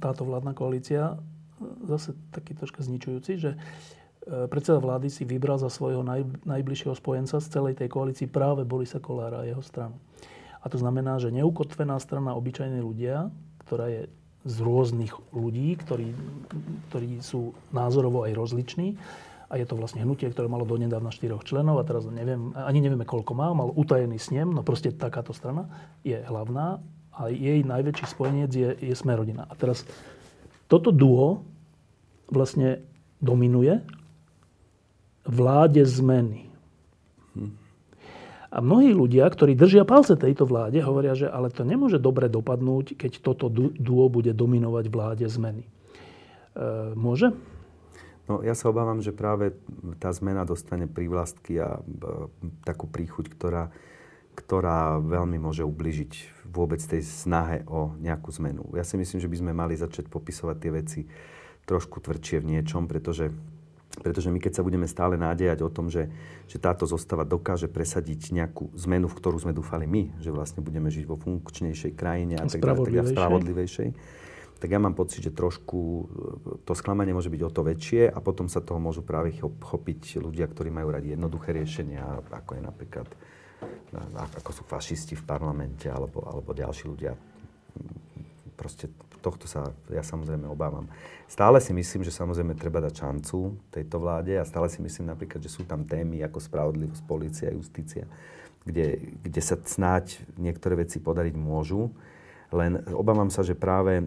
[0.00, 1.20] Táto vládna koalícia,
[1.84, 7.36] zase taký troška zničujúci, že e, predseda vlády si vybral za svojho naj, najbližšieho spojenca
[7.40, 9.96] z celej tej koalícii práve Borisa Kolára a jeho stranu.
[10.62, 13.34] A to znamená, že neukotvená strana obyčajní ľudia,
[13.66, 14.02] ktorá je
[14.42, 16.14] z rôznych ľudí, ktorí,
[16.90, 18.98] ktorí sú názorovo aj rozliční,
[19.52, 23.04] a je to vlastne hnutie, ktoré malo donedávna štyroch členov a teraz neviem, ani nevieme,
[23.04, 25.68] koľko má, mal utajený snem, no proste takáto strana
[26.00, 26.80] je hlavná
[27.12, 29.44] a jej najväčší spojenec je, je Smerodina.
[29.44, 29.84] A teraz
[30.72, 31.44] toto duo
[32.32, 32.80] vlastne
[33.20, 33.84] dominuje
[35.28, 36.48] vláde zmeny.
[38.52, 43.00] A mnohí ľudia, ktorí držia palce tejto vláde, hovoria, že ale to nemôže dobre dopadnúť,
[43.00, 45.64] keď toto duo bude dominovať vláde zmeny.
[45.64, 45.70] E,
[46.92, 47.32] môže?
[48.28, 49.56] No, ja sa obávam, že práve
[49.96, 52.28] tá zmena dostane prívlastky a e,
[52.68, 53.72] takú príchuť, ktorá,
[54.36, 58.68] ktorá veľmi môže ubližiť vôbec tej snahe o nejakú zmenu.
[58.76, 61.00] Ja si myslím, že by sme mali začať popisovať tie veci
[61.64, 63.32] trošku tvrdšie v niečom, pretože
[64.00, 66.08] pretože my keď sa budeme stále nádejať o tom, že,
[66.48, 70.88] že táto zostava dokáže presadiť nejakú zmenu, v ktorú sme dúfali my, že vlastne budeme
[70.88, 73.88] žiť vo funkčnejšej krajine a, tak ďalej, spravodlivejšej,
[74.62, 76.04] tak ja mám pocit, že trošku e,
[76.62, 80.46] to sklamanie môže byť o to väčšie a potom sa toho môžu práve chopiť ľudia,
[80.46, 83.10] ktorí majú radi jednoduché riešenia, ako je napríklad
[84.38, 87.12] ako sú fašisti v parlamente alebo, alebo ďalší ľudia.
[88.56, 88.90] Proste
[89.22, 90.90] tohto sa ja samozrejme obávam.
[91.32, 95.40] Stále si myslím, že samozrejme treba dať šancu tejto vláde a stále si myslím napríklad,
[95.40, 98.04] že sú tam témy ako spravodlivosť, policia, justícia,
[98.68, 101.88] kde, kde sa snáď niektoré veci podariť môžu.
[102.52, 104.06] Len obávam sa, že práve e,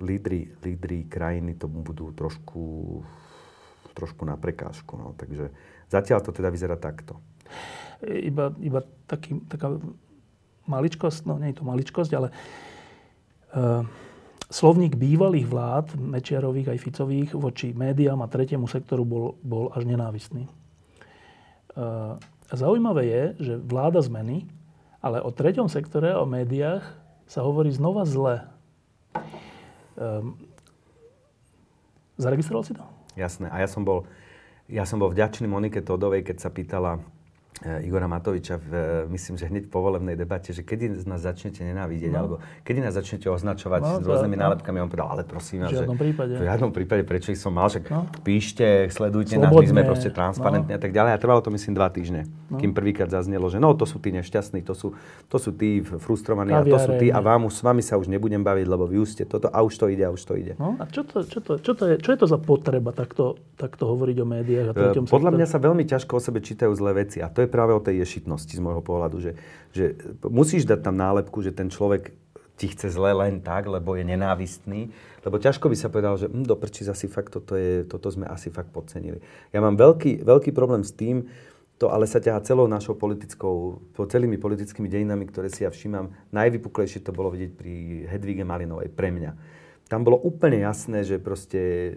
[0.00, 2.64] lídry, lídry krajiny to budú trošku,
[3.92, 4.96] trošku na prekážku.
[4.96, 5.12] No.
[5.20, 5.52] Takže
[5.92, 7.20] zatiaľ to teda vyzerá takto.
[8.00, 9.76] Iba, iba taký, taká
[10.64, 12.32] maličkosť, no nie je to maličkosť, ale
[13.52, 13.84] uh,
[14.50, 20.50] slovník bývalých vlád, Mečiarových aj Ficových, voči médiám a tretiemu sektoru bol, bol až nenávistný.
[22.50, 24.50] A zaujímavé je, že vláda zmeny,
[24.98, 26.82] ale o treťom sektore, o médiách
[27.30, 28.42] sa hovorí znova zle.
[29.94, 30.34] Um,
[32.18, 32.82] zaregistroval si to?
[33.14, 33.46] Jasné.
[33.54, 34.02] A ja som bol,
[34.66, 36.98] ja som bol vďačný Monike Todovej, keď sa pýtala,
[37.60, 42.08] Igora Matoviča, v, eh, myslím, že hneď po volebnej debate, že kedy nás začnete nenávidieť,
[42.08, 42.16] no.
[42.16, 44.42] alebo kedy nás začnete označovať no, s rôznymi no.
[44.48, 44.80] nálepkami.
[44.80, 46.32] On povedal, ale prosím v žiadnom že prípade.
[46.40, 48.08] v žiadnom prípade, prečo ich som mal, však no.
[48.24, 49.52] píšte, sledujte Slobodne.
[49.52, 50.78] nás, my sme proste transparentní no.
[50.78, 51.12] a tak ďalej.
[51.12, 52.56] A trvalo to myslím dva týždne, no.
[52.56, 54.96] kým prvýkrát zaznelo, že no, to sú tí nešťastní, to sú,
[55.28, 58.40] to sú tí frustrovaní, a to sú tí a vám, s vami sa už nebudem
[58.40, 60.56] baviť, lebo vy už ste toto a už to ide, a už to ide.
[60.56, 63.36] No a čo to, čo to, čo to, je, čo je to za potreba takto,
[63.60, 67.04] takto hovoriť o médiách a eh, Podľa mňa sa veľmi ťažko o sebe čítajú zlé
[67.04, 69.32] veci a to je práve o tej ješitnosti z môjho pohľadu, že,
[69.74, 72.14] že musíš dať tam nálepku, že ten človek
[72.60, 74.92] ti chce zle len tak, lebo je nenávistný.
[75.24, 78.52] Lebo ťažko by sa povedal, že hm, do asi fakt toto, je, toto sme asi
[78.52, 79.24] fakt podcenili.
[79.48, 81.24] Ja mám veľký, veľký problém s tým,
[81.80, 86.12] to ale sa ťaha celou našou politickou, celými politickými dejinami, ktoré si ja všímam.
[86.28, 87.72] Najvypuklejšie to bolo vidieť pri
[88.12, 89.32] Hedvige Malinovej, pre mňa.
[89.88, 91.96] Tam bolo úplne jasné, že proste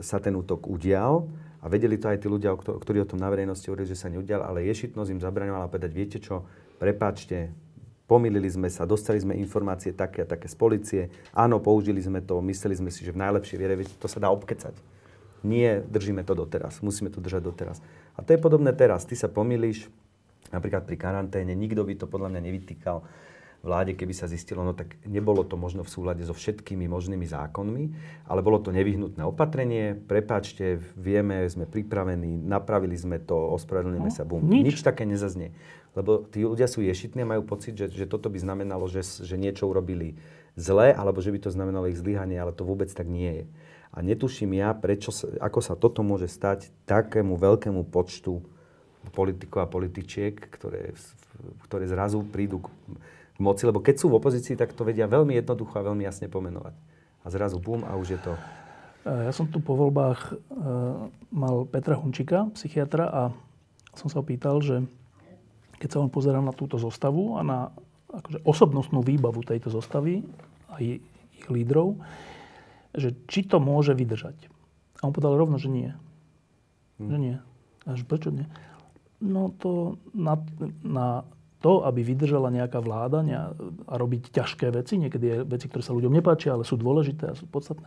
[0.00, 1.28] sa ten útok udial
[1.60, 4.40] a vedeli to aj tí ľudia, ktorí o tom na verejnosti hovorili, že sa neudial,
[4.40, 6.48] ale ješitnosť im zabraňovala povedať, viete čo,
[6.80, 7.52] prepáčte,
[8.08, 11.02] pomýlili sme sa, dostali sme informácie také a také z policie,
[11.36, 14.74] áno, použili sme to, mysleli sme si, že v najlepšej viere, to sa dá obkecať.
[15.46, 17.78] Nie, držíme to doteraz, musíme to držať doteraz.
[18.16, 19.08] A to je podobné teraz.
[19.08, 19.88] Ty sa pomýliš,
[20.52, 23.00] napríklad pri karanténe, nikto by to podľa mňa nevytýkal
[23.60, 27.84] vláde, keby sa zistilo, no tak nebolo to možno v súlade so všetkými možnými zákonmi,
[28.24, 29.92] ale bolo to nevyhnutné opatrenie.
[29.92, 34.40] Prepáčte, vieme, sme pripravení, napravili sme to, ospravedlníme no, sa, bum.
[34.40, 34.64] Nič.
[34.64, 35.52] nič také nezaznie.
[35.92, 39.36] Lebo tí ľudia sú ješitní a majú pocit, že, že toto by znamenalo, že, že
[39.36, 40.16] niečo urobili
[40.56, 43.46] zle, alebo že by to znamenalo ich zlyhanie, ale to vôbec tak nie je.
[43.90, 45.10] A netuším ja, prečo,
[45.42, 48.38] ako sa toto môže stať takému veľkému počtu
[49.10, 50.94] politikov a političiek, ktoré,
[51.66, 52.70] ktoré zrazu prídu k
[53.40, 56.74] moci, lebo keď sú v opozícii, tak to vedia veľmi jednoducho a veľmi jasne pomenovať.
[57.24, 58.32] A zrazu bum a už je to...
[59.04, 60.32] E, ja som tu po voľbách e,
[61.32, 63.22] mal Petra Hunčika, psychiatra, a
[63.96, 64.84] som sa opýtal, že
[65.80, 67.58] keď sa on pozerá na túto zostavu a na
[68.12, 70.20] akože osobnostnú výbavu tejto zostavy
[70.68, 71.96] a ich lídrov,
[72.92, 74.36] že či to môže vydržať.
[75.00, 75.90] A on povedal rovno, že nie.
[77.00, 77.08] Hmm.
[77.08, 77.36] Že nie.
[77.88, 78.44] Až prečo nie?
[79.22, 80.36] No to na,
[80.84, 81.24] na
[81.60, 83.20] to, aby vydržala nejaká vláda
[83.86, 87.36] a robiť ťažké veci, niekedy je veci, ktoré sa ľuďom nepáčia, ale sú dôležité a
[87.36, 87.84] sú podstatné,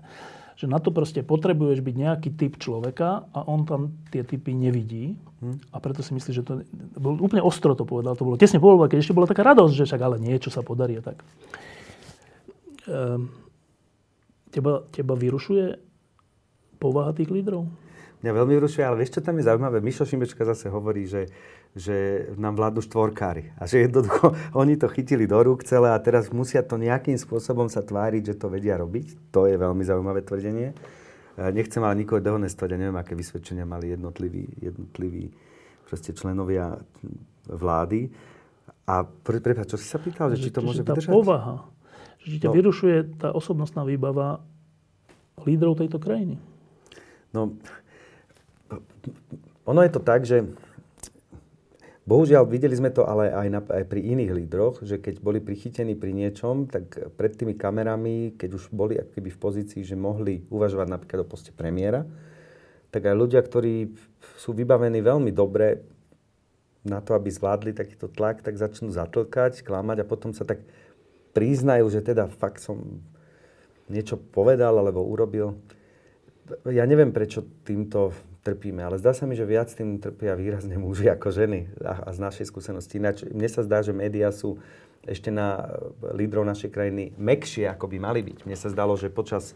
[0.54, 5.18] že na to proste potrebuješ byť nejaký typ človeka a on tam tie typy nevidí.
[5.42, 5.58] Hmm.
[5.74, 6.62] A preto si myslí, že to...
[7.02, 8.14] Bol úplne ostro to povedal.
[8.14, 10.62] To bolo tesne po voľbách, keď ešte bola taká radosť, že však ale niečo sa
[10.62, 11.26] podarí a tak.
[12.86, 13.34] Ehm,
[14.54, 15.82] teba, teba vyrušuje
[16.78, 17.66] povaha tých lídrov?
[18.24, 19.84] Mňa veľmi vyrušuje, ale vieš, čo tam je zaujímavé?
[19.84, 21.28] Mišo Šimečka zase hovorí, že
[21.74, 23.50] že nám vládnu štvorkári.
[23.58, 27.66] A že jednoducho oni to chytili do rúk celé a teraz musia to nejakým spôsobom
[27.66, 29.34] sa tváriť, že to vedia robiť.
[29.34, 30.70] To je veľmi zaujímavé tvrdenie.
[30.72, 30.76] E,
[31.50, 35.34] nechcem ale nikoho dehonestovať, ja neviem, aké vysvedčenia mali jednotliví, jednotliví
[35.90, 36.78] proste členovia
[37.50, 38.14] vlády.
[38.86, 41.10] A pre, prepáč, čo si sa pýtal, že, že či to môže tá vydržať?
[41.10, 41.66] povaha,
[42.22, 44.46] že ťa no, vyrušuje tá osobnostná výbava
[45.42, 46.38] lídrov tejto krajiny.
[47.34, 47.58] No,
[49.66, 50.46] ono je to tak, že
[52.04, 55.96] Bohužiaľ, videli sme to ale aj, na, aj pri iných lídroch, že keď boli prichytení
[55.96, 60.88] pri niečom, tak pred tými kamerami, keď už boli akýby v pozícii, že mohli uvažovať
[60.92, 62.04] napríklad o poste premiéra,
[62.92, 63.96] tak aj ľudia, ktorí
[64.36, 65.80] sú vybavení veľmi dobre
[66.84, 70.60] na to, aby zvládli takýto tlak, tak začnú zatlkať, klamať a potom sa tak
[71.32, 73.00] priznajú, že teda fakt som
[73.88, 75.56] niečo povedal alebo urobil.
[76.68, 78.12] Ja neviem, prečo týmto
[78.44, 78.84] trpíme.
[78.84, 82.20] Ale zdá sa mi, že viac tým trpia výrazne muži ako ženy a, a z
[82.20, 83.00] našej skúsenosti.
[83.00, 84.60] Ináč, mne sa zdá, že médiá sú
[85.04, 85.76] ešte na
[86.16, 88.48] lídrov našej krajiny mekšie, ako by mali byť.
[88.48, 89.52] Mne sa zdalo, že počas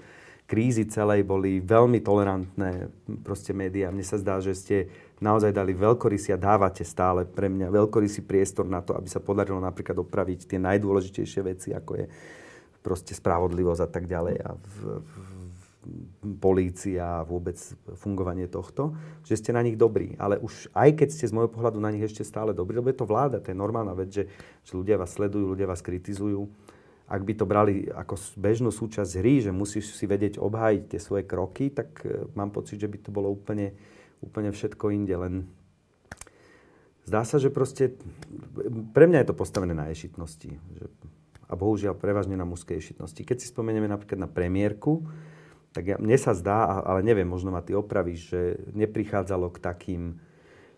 [0.48, 2.88] krízy celej boli veľmi tolerantné
[3.24, 3.92] proste médiá.
[3.92, 4.78] Mne sa zdá, že ste
[5.20, 10.00] naozaj dali veľkorysy dávate stále pre mňa veľkorysý priestor na to, aby sa podarilo napríklad
[10.00, 12.06] opraviť tie najdôležitejšie veci, ako je
[12.80, 14.36] proste spravodlivosť a tak ďalej.
[14.40, 15.14] A v, v,
[16.42, 17.56] polícia a vôbec
[17.98, 20.18] fungovanie tohto, že ste na nich dobrí.
[20.20, 23.00] Ale už aj keď ste z môjho pohľadu na nich ešte stále dobrí, lebo je
[23.00, 24.24] to vláda, to je normálna vec, že,
[24.64, 26.48] že ľudia vás sledujú, ľudia vás kritizujú.
[27.08, 31.24] Ak by to brali ako bežnú súčasť hry, že musíš si vedieť obhájiť tie svoje
[31.24, 33.72] kroky, tak e, mám pocit, že by to bolo úplne,
[34.20, 35.16] úplne všetko inde.
[35.16, 35.48] Len
[37.08, 37.96] zdá sa, že proste
[38.92, 40.52] pre mňa je to postavené na ješitnosti.
[41.48, 43.24] A bohužiaľ prevažne na mužskej ješitnosti.
[43.24, 45.08] Keď si spomenieme napríklad na premiérku,
[45.76, 48.42] tak ja, mne sa zdá, ale neviem, možno ma ty opravíš, že
[48.74, 50.04] neprichádzalo k takým,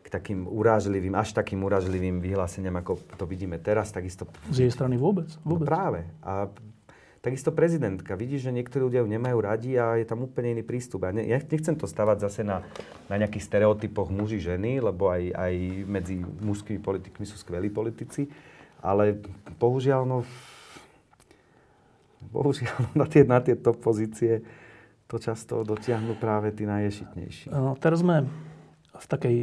[0.03, 4.27] k takým urážlivým, až takým urážlivým vyhláseniam, ako to vidíme teraz, takisto...
[4.51, 5.29] Z jej strany vôbec?
[5.45, 5.67] No vôbec.
[5.67, 6.01] No práve.
[6.19, 6.51] A
[7.19, 8.15] takisto prezidentka.
[8.15, 11.07] Vidíš, že niektorí ľudia ju nemajú radi a je tam úplne iný prístup.
[11.07, 12.63] A ne, ja nechcem to stavať zase na,
[13.11, 15.53] na nejakých stereotypoch muži, ženy, lebo aj, aj
[15.87, 18.31] medzi mužskými politikmi sú skvelí politici,
[18.79, 19.19] ale
[19.59, 20.17] bohužiaľ, no,
[22.31, 24.43] bohužiaľ na, tie, na tieto pozície
[25.09, 27.49] to často dotiahnu práve tí najješitnejší.
[27.49, 28.29] No, teraz sme
[28.93, 29.37] v takej,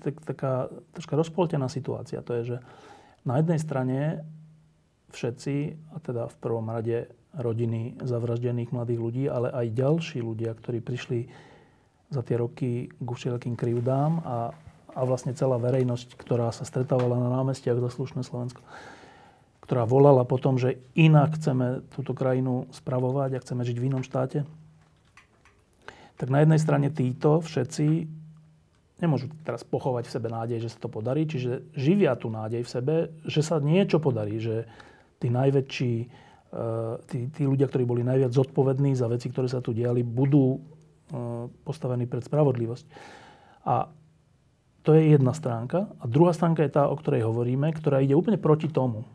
[0.00, 0.52] tak, taká
[0.96, 2.24] troška rozpoltená situácia.
[2.24, 2.56] To je, že
[3.28, 4.24] na jednej strane
[5.12, 5.54] všetci,
[5.92, 11.28] a teda v prvom rade rodiny zavraždených mladých ľudí, ale aj ďalší ľudia, ktorí prišli
[12.10, 14.38] za tie roky k všelijakým krivdám a,
[14.96, 18.64] a vlastne celá verejnosť, ktorá sa stretávala na námestiach za slušné Slovensko,
[19.62, 24.02] ktorá volala po tom, že inak chceme túto krajinu spravovať a chceme žiť v inom
[24.02, 24.42] štáte,
[26.20, 28.04] tak na jednej strane títo všetci
[29.00, 32.68] nemôžu teraz pochovať v sebe nádej, že sa to podarí, čiže živia tú nádej v
[32.68, 32.94] sebe,
[33.24, 34.68] že sa niečo podarí, že
[35.16, 39.72] tí najväčší, eh, tí, tí ľudia, ktorí boli najviac zodpovední za veci, ktoré sa tu
[39.72, 42.84] diali, budú eh, postavení pred spravodlivosť.
[43.64, 43.88] A
[44.84, 45.88] to je jedna stránka.
[46.00, 49.08] A druhá stránka je tá, o ktorej hovoríme, ktorá ide úplne proti tomu.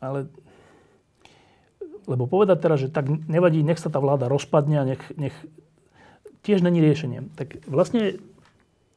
[0.00, 0.28] Ale
[2.08, 5.36] lebo povedať teraz, že tak nevadí, nech sa tá vláda rozpadne a nech, nech
[6.42, 7.28] tiež není riešenie.
[7.36, 8.16] Tak vlastne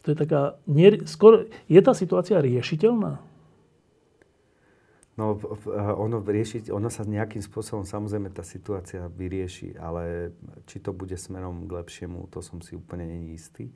[0.01, 3.22] to je taká, nie, skoro, je tá situácia riešiteľná?
[5.20, 5.38] No,
[5.76, 10.34] ono, riešiť, ono sa nejakým spôsobom, samozrejme, tá situácia vyrieši, ale
[10.66, 13.70] či to bude smerom k lepšiemu, to som si úplne není istý.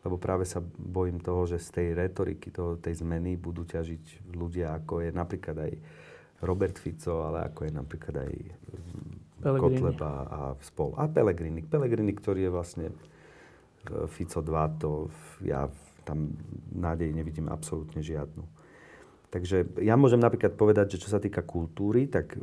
[0.00, 4.72] Lebo práve sa bojím toho, že z tej retoriky, toho, tej zmeny budú ťažiť ľudia,
[4.80, 5.72] ako je napríklad aj
[6.40, 8.32] Robert Fico, ale ako je napríklad aj
[9.40, 9.80] Pelegrini.
[9.80, 10.92] Kotleba a spol.
[11.00, 11.60] A Pelegrini.
[11.64, 12.94] Pelegrini, ktorý je vlastne e,
[14.08, 15.08] Fico 2, to
[15.44, 15.68] ja
[16.04, 16.36] tam
[16.72, 18.44] nádej nevidím absolútne žiadnu.
[19.30, 22.40] Takže ja môžem napríklad povedať, že čo sa týka kultúry, tak e,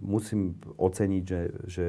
[0.00, 1.86] musím oceniť, že, že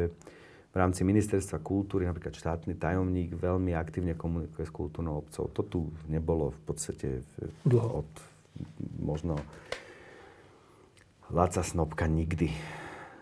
[0.71, 5.47] v rámci ministerstva kultúry napríklad štátny tajomník veľmi aktívne komunikuje s kultúrnou obcov.
[5.55, 5.79] To tu
[6.11, 7.07] nebolo v podstate
[7.71, 8.09] od
[8.99, 9.39] možno
[11.31, 12.49] Laca Snopka nikdy.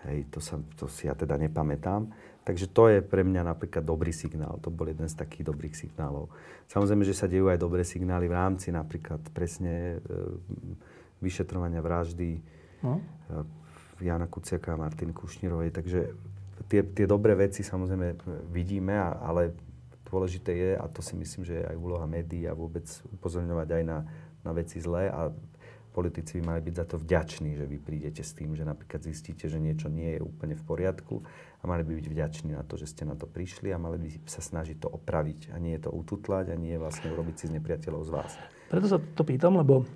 [0.06, 2.14] Hej, to, sa, to si ja teda nepamätám.
[2.46, 4.62] Takže to je pre mňa napríklad dobrý signál.
[4.62, 6.30] To bol jeden z takých dobrých signálov.
[6.70, 10.10] Samozrejme, že sa dejú aj dobré signály v rámci napríklad presne e,
[11.26, 12.38] vyšetrovania vraždy
[12.86, 13.02] no.
[13.02, 15.74] E, Jana Kuciaka a Martiny Kušnírovej.
[15.74, 16.00] Takže
[16.70, 18.22] tie, tie dobré veci samozrejme
[18.54, 19.58] vidíme, a, ale
[20.06, 23.84] dôležité je, a to si myslím, že je aj úloha médií a vôbec upozorňovať aj
[23.90, 24.06] na,
[24.46, 25.34] na veci zlé a
[25.96, 29.48] politici by mali byť za to vďační, že vy prídete s tým, že napríklad zistíte,
[29.48, 32.92] že niečo nie je úplne v poriadku a mali by byť vďační na to, že
[32.92, 35.96] ste na to prišli a mali by sa snažiť to opraviť a nie je to
[35.96, 38.32] ututlať a nie je vlastne urobiť si z nepriateľov z vás.
[38.68, 39.88] Preto sa to pýtam, lebo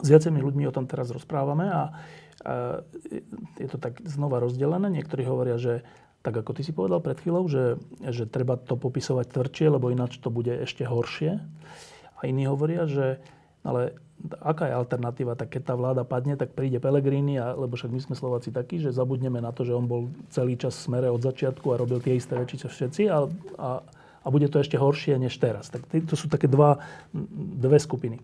[0.00, 1.82] s viacerými ľuďmi o tom teraz rozprávame a, a
[3.60, 4.88] je to tak znova rozdelené.
[4.88, 5.84] Niektorí hovoria, že
[6.24, 7.76] tak ako ty si povedal pred chvíľou, že,
[8.08, 11.36] že treba to popisovať tvrdšie, lebo ináč to bude ešte horšie.
[12.16, 13.20] A iní hovoria, že
[13.60, 13.96] ale
[14.40, 15.36] aká je alternatíva?
[15.36, 18.80] Tak keď tá vláda padne, tak príde Pelegrini, a, lebo však my sme Slováci takí,
[18.80, 22.00] že zabudneme na to, že on bol celý čas v smere od začiatku a robil
[22.00, 23.28] tie isté veci, čo všetci a,
[23.60, 23.70] a,
[24.24, 25.68] a bude to ešte horšie než teraz.
[25.68, 26.80] Tak to sú také dva,
[27.60, 28.16] dve skupiny.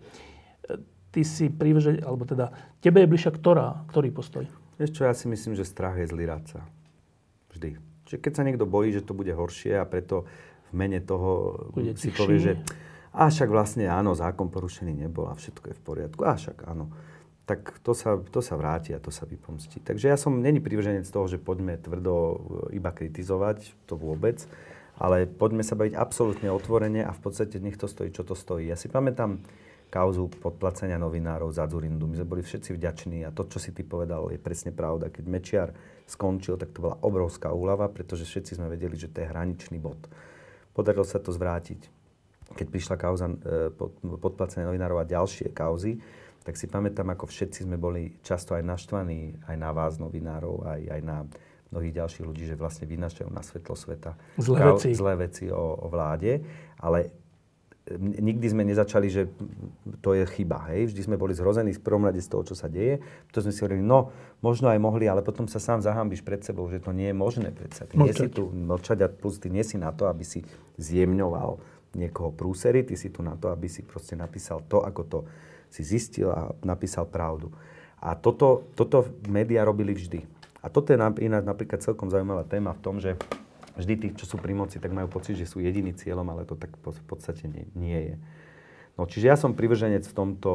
[1.11, 4.47] Ty si privrže, alebo teda, tebe je bližšia ktorá, ktorý postoj?
[4.79, 6.65] Vieš čo, ja si myslím, že strach je zlý radca.
[7.53, 7.77] Vždy.
[8.07, 10.25] Čiže keď sa niekto bojí, že to bude horšie a preto
[10.71, 12.53] v mene toho bude si povie, že
[13.11, 16.21] a však vlastne áno, zákon porušený nebol a všetko je v poriadku.
[16.23, 16.87] A však áno.
[17.43, 19.83] Tak to sa, to sa vráti a to sa vypomstí.
[19.83, 22.35] Takže ja som není privrženec toho, že poďme tvrdo e,
[22.79, 24.39] iba kritizovať, to vôbec.
[24.95, 28.71] Ale poďme sa baviť absolútne otvorene a v podstate nech to stojí, čo to stojí.
[28.71, 29.43] Ja si pamätám
[29.91, 32.07] kauzu podplacenia novinárov za Zurindu.
[32.07, 35.11] My sme boli všetci vďační a to, čo si ty povedal, je presne pravda.
[35.11, 35.75] Keď Mečiar
[36.07, 39.99] skončil, tak to bola obrovská úlava, pretože všetci sme vedeli, že to je hraničný bod.
[40.71, 42.00] Podarilo sa to zvrátiť
[42.55, 43.35] keď prišla kauza e,
[44.19, 45.97] podplacené novinárov a ďalšie kauzy,
[46.41, 50.81] tak si pamätám, ako všetci sme boli často aj naštvaní, aj na vás, novinárov, aj,
[50.89, 51.17] aj na
[51.71, 55.85] mnohých ďalších ľudí, že vlastne vynašajú na svetlo sveta zlé kau- veci, zlé veci o,
[55.85, 56.41] o vláde.
[56.81, 57.13] Ale
[57.97, 59.31] nikdy sme nezačali, že
[60.03, 60.69] to je chyba.
[60.69, 60.93] Hej?
[60.93, 63.01] Vždy sme boli zhrození v prvom rade z toho, čo sa deje.
[63.33, 66.69] To sme si hovorili, no, možno aj mohli, ale potom sa sám zahambíš pred sebou,
[66.69, 67.89] že to nie je možné predsa.
[67.89, 70.45] Ty nie si tu mlčať a plus ty nie si na to, aby si
[70.77, 71.57] zjemňoval
[71.95, 75.19] niekoho prúsery, ty si tu na to, aby si proste napísal to, ako to
[75.71, 77.51] si zistil a napísal pravdu.
[78.01, 80.25] A toto, toto médiá robili vždy.
[80.61, 83.17] A toto je ináč napríklad celkom zaujímavá téma v tom, že
[83.77, 86.59] vždy tí, čo sú pri moci, tak majú pocit, že sú jediný cieľom, ale to
[86.59, 88.15] tak v podstate nie, nie je.
[88.99, 90.51] No, čiže ja som privrženec v tomto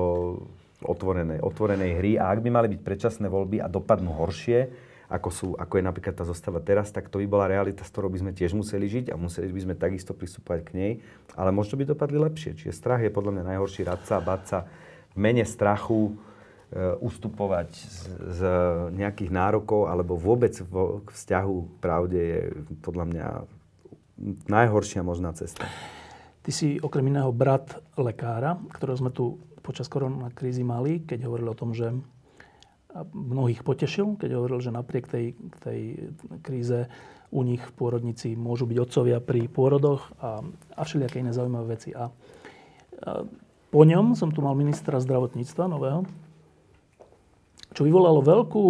[0.84, 4.68] otvorenej, otvorenej hry a ak by mali byť predčasné voľby a dopadnú horšie,
[5.06, 8.10] ako, sú, ako je napríklad tá zostava teraz, tak to by bola realita, s ktorou
[8.10, 10.92] by sme tiež museli žiť a museli by sme takisto pristúpať k nej,
[11.38, 12.58] ale možno by dopadli lepšie.
[12.58, 14.58] Čiže strach je podľa mňa najhorší radca a sa
[15.14, 16.12] v mene strachu e,
[16.98, 17.98] ustupovať z,
[18.34, 18.40] z
[18.98, 22.40] nejakých nárokov alebo vôbec vo, k vzťahu pravde je
[22.82, 23.26] podľa mňa
[24.50, 25.64] najhoršia možná cesta.
[26.42, 31.58] Ty si okrem iného brat lekára, ktorého sme tu počas koronakrízy mali, keď hovoril o
[31.58, 31.90] tom, že
[33.12, 36.88] mnohých potešil, keď hovoril, že napriek tej, tej kríze
[37.34, 40.40] u nich v pôrodnici môžu byť otcovia pri pôrodoch a,
[40.78, 41.90] a všelijaké iné zaujímavé veci.
[41.92, 42.10] A, a
[43.68, 46.06] po ňom som tu mal ministra zdravotníctva nového,
[47.74, 48.64] čo vyvolalo veľkú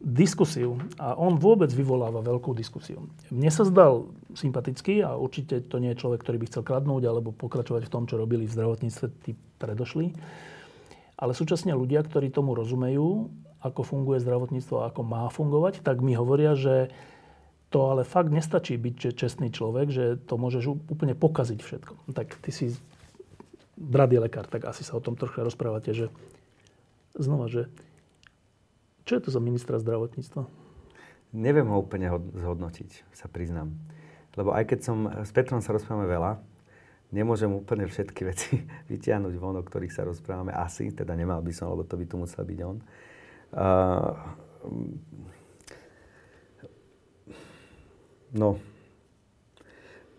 [0.00, 0.80] diskusiu.
[0.96, 3.04] A on vôbec vyvoláva veľkú diskusiu.
[3.28, 7.36] Mne sa zdal sympatický a určite to nie je človek, ktorý by chcel kradnúť alebo
[7.36, 10.16] pokračovať v tom, čo robili v zdravotníctve tí predošli.
[11.20, 13.28] Ale súčasne ľudia, ktorí tomu rozumejú,
[13.60, 16.88] ako funguje zdravotníctvo a ako má fungovať, tak mi hovoria, že
[17.70, 21.94] to ale fakt nestačí byť čestný človek, že to môžeš úplne pokaziť všetko.
[22.16, 22.74] Tak ty si
[23.78, 26.06] brat lekár, tak asi sa o tom trošku rozprávate, že
[27.14, 27.70] znova, že
[29.06, 30.44] čo je to za ministra zdravotníctva?
[31.30, 33.70] Neviem ho úplne zhodnotiť, sa priznám.
[34.34, 36.42] Lebo aj keď som, s Petrom sa rozprávame veľa,
[37.14, 40.50] nemôžem úplne všetky veci vytiahnuť von, o ktorých sa rozprávame.
[40.50, 42.82] Asi, teda nemal by som, lebo to by tu musel byť on.
[42.82, 43.09] Uh,
[48.32, 48.58] no,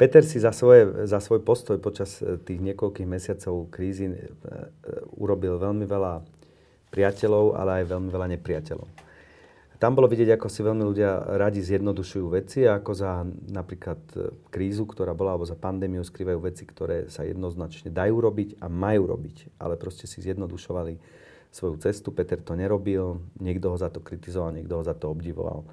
[0.01, 4.17] Peter si za, svoje, za svoj postoj počas e, tých niekoľkých mesiacov krízy e, e,
[5.21, 6.25] urobil veľmi veľa
[6.89, 8.89] priateľov, ale aj veľmi veľa nepriateľov.
[9.77, 13.21] Tam bolo vidieť, ako si veľmi ľudia radi zjednodušujú veci ako za
[13.53, 14.01] napríklad
[14.49, 19.05] krízu, ktorá bola, alebo za pandémiu skrývajú veci, ktoré sa jednoznačne dajú robiť a majú
[19.05, 20.97] robiť, ale proste si zjednodušovali
[21.52, 22.16] svoju cestu.
[22.16, 25.68] Peter to nerobil, niekto ho za to kritizoval, niekto ho za to obdivoval.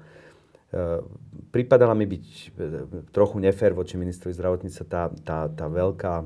[0.69, 1.01] Eh,
[1.49, 6.21] pripadala mi byť eh, trochu nefér voči ministrovi zdravotníctva tá, tá, tá veľká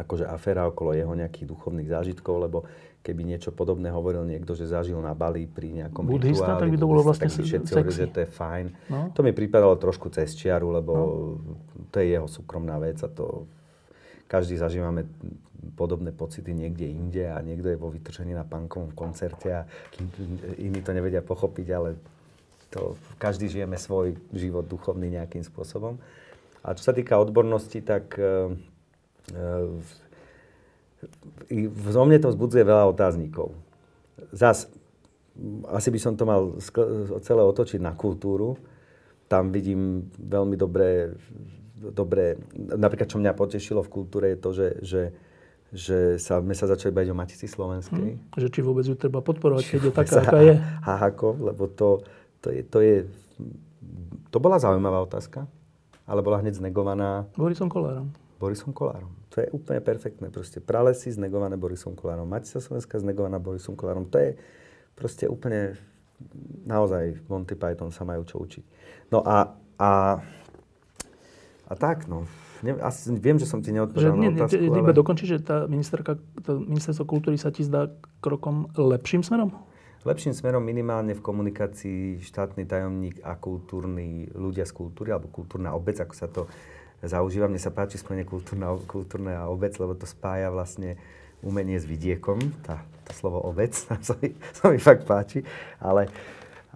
[0.00, 2.58] akože aféra okolo jeho nejakých duchovných zážitkov, lebo
[3.04, 6.78] keby niečo podobné hovoril niekto, že zažil na Bali pri nejakom Budhista, rituáli, tak by
[6.80, 8.66] to bolo vlastne tak by všetci hovorili, že to je fajn.
[8.88, 9.00] No?
[9.12, 11.08] To mi pripadalo trošku cez čiaru, lebo no.
[11.92, 13.44] to je jeho súkromná vec a to
[14.26, 15.06] každý zažívame
[15.74, 19.66] podobné pocity niekde inde a niekto je vo vytržení na pankovom koncerte a
[20.58, 21.96] iní to nevedia pochopiť, ale
[22.70, 25.98] to, každý žijeme svoj život duchovný nejakým spôsobom.
[26.66, 28.58] A čo sa týka odbornosti, tak e,
[29.30, 29.42] e,
[31.70, 33.54] vo mne to vzbudzuje veľa otáznikov.
[34.34, 34.66] Zas,
[35.70, 36.58] asi by som to mal
[37.22, 38.58] celé otočiť na kultúru.
[39.30, 41.14] Tam vidím veľmi dobré,
[41.76, 45.02] dobré napríklad čo mňa potešilo v kultúre je to, že, že
[45.74, 48.16] že sa, sme sa začali baviť o Matici Slovenskej.
[48.16, 50.54] Hmm, že či vôbec ju treba podporovať, keď je taká, aká je.
[50.56, 52.06] Ha, ako, lebo to,
[52.38, 52.94] to je, to je...
[54.30, 55.50] To bola zaujímavá otázka,
[56.06, 57.26] ale bola hneď znegovaná...
[57.34, 58.14] Borisom Kolárom.
[58.38, 59.10] Borisom Kolárom.
[59.34, 60.30] To je úplne perfektné.
[60.30, 62.30] Proste pralesy znegované Borisom Kolárom.
[62.30, 64.06] Matica Slovenská znegovaná Borisom Kolárom.
[64.14, 64.38] To je
[64.94, 65.74] proste úplne...
[66.64, 68.64] Naozaj Monty Python sa majú čo učiť.
[69.12, 69.52] No a...
[69.76, 70.16] A,
[71.66, 72.24] a tak, no.
[72.64, 74.96] Ne, asi viem, že som ti neodpovedal na otázku, nie, ale...
[74.96, 77.92] dokončí, že tá ministerka, to ministerstvo kultúry sa ti zdá
[78.24, 79.52] krokom lepším smerom?
[80.06, 85.98] lepším smerom minimálne v komunikácii štátny tajomník a kultúrny ľudia z kultúry, alebo kultúrna obec,
[85.98, 86.46] ako sa to
[87.02, 87.50] zaužíva.
[87.50, 90.94] Mne sa páči spojenie kultúrna, kultúrna obec, lebo to spája vlastne
[91.42, 92.38] umenie s vidiekom.
[92.62, 93.74] Tá, to slovo obec
[94.06, 95.42] sa mi, sa mi fakt páči.
[95.82, 96.06] Ale,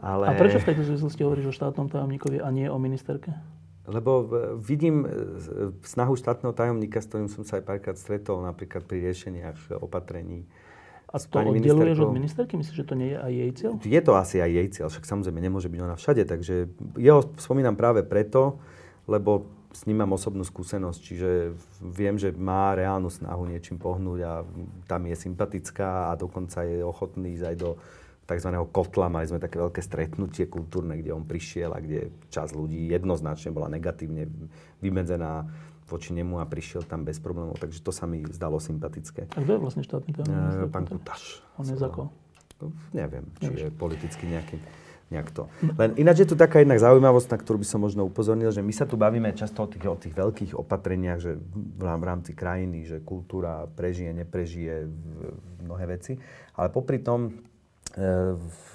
[0.02, 0.24] ale...
[0.26, 3.30] A prečo v tejto súvislosti hovoríš o štátnom tajomníkovi a nie o ministerke?
[3.90, 4.24] Lebo
[4.54, 5.08] vidím e,
[5.82, 10.46] snahu štátneho tajomníka, s ktorým som sa aj párkrát stretol, napríklad pri riešeniach opatrení
[11.10, 12.54] a to oddeluješ od ministerky?
[12.54, 13.72] Myslíš, že to nie je aj jej cieľ?
[13.82, 17.74] Je to asi aj jej cieľ, však samozrejme nemôže byť ona všade, takže jeho spomínam
[17.74, 18.62] práve preto,
[19.10, 21.30] lebo s ním mám osobnú skúsenosť, čiže
[21.82, 24.32] viem, že má reálnu snahu niečím pohnúť a
[24.86, 27.70] tam je sympatická a dokonca je ochotný ísť aj do
[28.30, 28.54] tzv.
[28.70, 29.10] kotla.
[29.10, 33.66] Mali sme také veľké stretnutie kultúrne, kde on prišiel a kde časť ľudí jednoznačne bola
[33.66, 34.30] negatívne
[34.78, 35.50] vymedzená
[35.90, 37.58] voči nemu a prišiel tam bez problémov.
[37.58, 39.26] Takže to sa mi zdalo sympatické.
[39.34, 40.70] A kto je vlastne štátny tajomník?
[40.70, 41.42] Pán Kutaš.
[41.58, 42.14] On je za koho?
[42.62, 44.62] No, neviem, či je politicky nejaký
[45.10, 45.50] nejak to.
[45.74, 48.70] Len ináč je tu taká jednak zaujímavosť, na ktorú by som možno upozornil, že my
[48.70, 51.34] sa tu bavíme často o tých, o tých veľkých opatreniach, že
[51.74, 54.86] v rámci krajiny, že kultúra prežije, neprežije
[55.66, 56.14] mnohé veci.
[56.54, 57.42] Ale popri tom
[57.96, 58.70] v,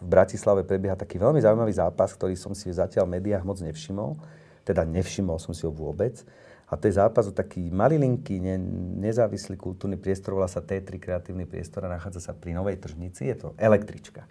[0.00, 4.16] Bratislave prebieha taký veľmi zaujímavý zápas, ktorý som si zatiaľ v médiách moc nevšimol
[4.64, 6.24] teda nevšimol som si ho vôbec.
[6.72, 8.56] A to je zápas o taký malilinký, ne,
[9.04, 13.36] nezávislý kultúrny priestor, volá sa T3 kreatívny priestor a nachádza sa pri Novej tržnici, je
[13.36, 14.24] to električka.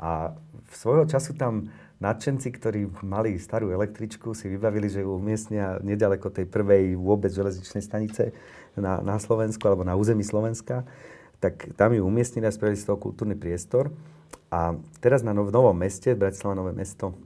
[0.00, 0.32] A
[0.70, 1.68] v svojho času tam
[2.00, 7.84] nadšenci, ktorí mali starú električku, si vybavili, že ju umiestnia nedaleko tej prvej vôbec železničnej
[7.84, 8.32] stanice
[8.78, 10.88] na, na Slovensku alebo na území Slovenska,
[11.40, 13.90] tak tam ju umiestnili a spravili z toho kultúrny priestor.
[14.52, 17.16] A teraz na nov, Novom meste, Bratislava Nové mesto,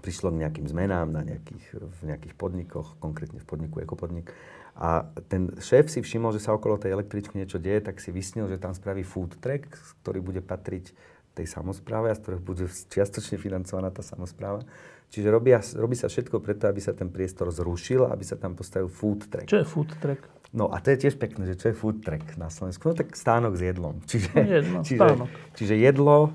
[0.00, 4.30] prišlo k nejakým zmenám na nejakých, v nejakých podnikoch, konkrétne v podniku Ekopodnik.
[4.76, 8.44] A ten šéf si všimol, že sa okolo tej električky niečo deje, tak si vysnil,
[8.46, 9.72] že tam spraví food track,
[10.04, 10.92] ktorý bude patriť
[11.32, 14.64] tej samozpráve a z ktorého bude čiastočne financovaná tá samozpráva.
[15.08, 18.92] Čiže robia, robí sa všetko preto, aby sa ten priestor zrušil, aby sa tam postavil
[18.92, 19.48] food track.
[19.48, 20.20] Čo je food track?
[20.54, 22.90] No a to je tiež pekné, že čo je food track na Slovensku?
[22.90, 23.98] No tak stánok s jedlom.
[24.06, 25.08] Čiže, no jedno, čiže,
[25.58, 26.30] čiže jedlo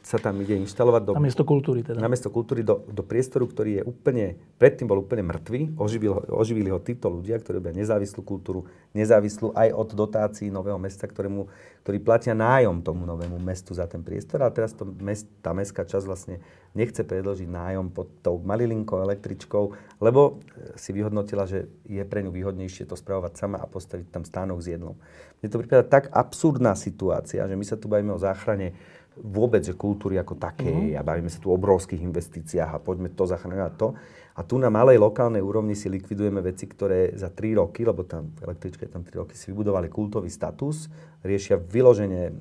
[0.00, 1.12] sa tam ide inštalovať do...
[1.14, 2.00] Na miesto kultúry teda.
[2.00, 5.76] Na miesto kultúry do, do priestoru, ktorý je úplne, predtým bol úplne mŕtvý.
[5.76, 11.04] Oživil, oživili ho títo ľudia, ktorí robia nezávislú kultúru, nezávislú aj od dotácií nového mesta,
[11.06, 11.46] ktorému,
[11.86, 14.42] ktorí platia nájom tomu novému mestu za ten priestor.
[14.42, 16.40] A teraz to mest, tá mestská časť vlastne
[16.70, 20.38] nechce predložiť nájom pod tou malilinkou električkou, lebo
[20.78, 24.70] si vyhodnotila, že je pre ňu výhodnejšie to spravovať sama a postaviť tam stánok s
[24.70, 24.94] jedlom.
[25.42, 28.78] Mne to prípada tak absurdná situácia, že my sa tu bavíme o záchrane
[29.18, 30.98] vôbec že kultúry ako takej mm.
[30.98, 33.98] a bavíme sa tu o obrovských investíciách a poďme to zachrániť to.
[34.38, 38.30] A tu na malej lokálnej úrovni si likvidujeme veci, ktoré za 3 roky, lebo tam
[38.38, 40.88] v električke tam 3 roky si vybudovali kultový status,
[41.26, 42.34] riešia vyloženie e,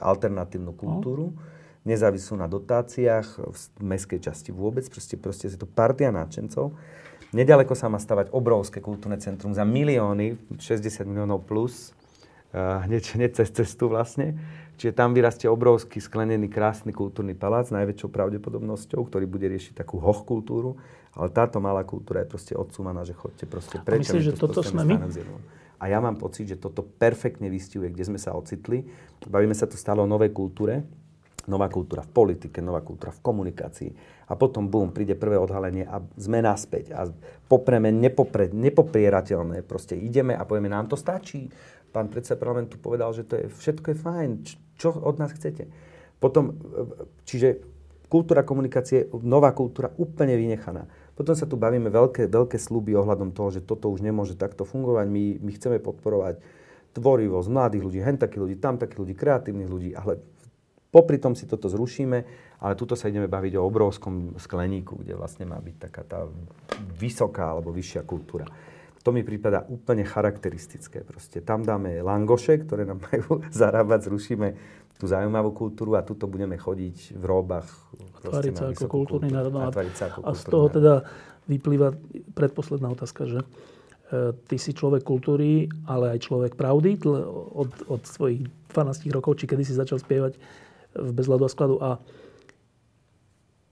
[0.00, 1.36] alternatívnu kultúru, mm.
[1.84, 6.72] nezávislú na dotáciách, v mestskej časti vôbec, proste, proste je to partia náčencov.
[7.34, 11.92] Nedaleko sa má stavať obrovské kultúrne centrum za milióny, 60 miliónov plus,
[12.56, 14.38] hneď, hneď cez cestu vlastne.
[14.76, 19.96] Čiže tam vyrastie obrovský sklenený krásny kultúrny palác s najväčšou pravdepodobnosťou, ktorý bude riešiť takú
[19.96, 20.76] hoch kultúru.
[21.16, 24.04] Ale táto malá kultúra je proste odsúvaná, že chodte proste preč.
[24.04, 24.96] Myslíš, že toto sme my?
[25.80, 28.84] A ja mám pocit, že toto perfektne vystihuje, kde sme sa ocitli.
[29.24, 30.84] Bavíme sa tu stále o novej kultúre.
[31.46, 33.90] Nová kultúra v politike, nová kultúra v komunikácii.
[34.26, 36.90] A potom, bum, príde prvé odhalenie a sme naspäť.
[36.90, 37.06] A
[37.46, 39.62] popreme nepopre, nepoprierateľné.
[39.62, 41.46] Proste ideme a povieme, nám to stačí
[41.90, 44.30] pán predseda parlamentu povedal, že to je, všetko je fajn,
[44.76, 45.68] čo od nás chcete.
[46.16, 46.56] Potom,
[47.28, 47.60] čiže
[48.08, 50.86] kultúra komunikácie, nová kultúra úplne vynechaná.
[51.16, 55.06] Potom sa tu bavíme veľké, veľké sluby ohľadom toho, že toto už nemôže takto fungovať.
[55.08, 56.40] My, my chceme podporovať
[56.96, 60.20] tvorivosť mladých ľudí, hen takých ľudí, tam takých ľudí, kreatívnych ľudí, ale
[60.88, 62.18] popri tom si toto zrušíme,
[62.60, 66.24] ale tuto sa ideme baviť o obrovskom skleníku, kde vlastne má byť taká tá
[66.96, 68.48] vysoká alebo vyššia kultúra.
[69.06, 71.06] To mi prípada úplne charakteristické.
[71.06, 74.48] Proste tam dáme langoše, ktoré nám majú zarábať, zrušíme
[74.98, 77.70] tú zaujímavú kultúru a tuto budeme chodiť v róbach.
[78.26, 79.54] Tváriť sa ako kultúrny národ.
[79.62, 79.70] A,
[80.26, 81.06] a z toho teda
[81.46, 81.94] vyplýva
[82.34, 83.46] predposledná otázka, že e,
[84.34, 88.42] ty si človek kultúry, ale aj človek pravdy od, od svojich
[88.74, 90.34] 12 rokov, či kedy si začal spievať
[90.98, 91.76] v Bezľadu a skladu.
[91.78, 91.90] A,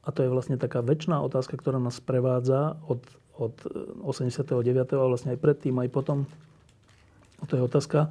[0.04, 3.02] a to je vlastne taká väčšiná otázka, ktorá nás prevádza od
[3.34, 3.54] od
[4.02, 4.94] 89.
[4.94, 6.26] a vlastne aj predtým, aj potom.
[7.44, 8.08] To je otázka,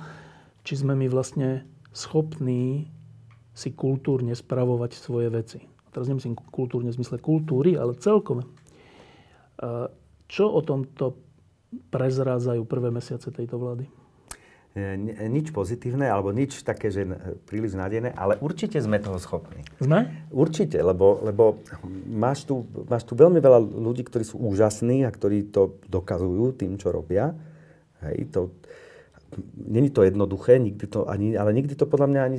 [0.68, 1.64] či sme my vlastne
[1.96, 2.92] schopní
[3.54, 5.60] si kultúrne spravovať svoje veci.
[5.62, 8.44] A teraz nemyslím kultúrne v zmysle kultúry, ale celkom.
[10.28, 11.18] Čo o tomto
[11.94, 13.86] prezrádzajú prvé mesiace tejto vlády?
[14.74, 14.98] E,
[15.30, 17.06] nič pozitívne, alebo nič také, že
[17.46, 19.62] príliš nádejné, ale určite sme toho schopní.
[19.78, 20.26] Sme?
[20.34, 21.62] Určite, lebo, lebo
[22.10, 26.82] máš, tu, máš tu veľmi veľa ľudí, ktorí sú úžasní a ktorí to dokazujú tým,
[26.82, 27.38] čo robia.
[28.02, 28.42] Hej, to,
[29.58, 32.38] Není to jednoduché, nikdy to ani, ale nikdy to podľa mňa ani...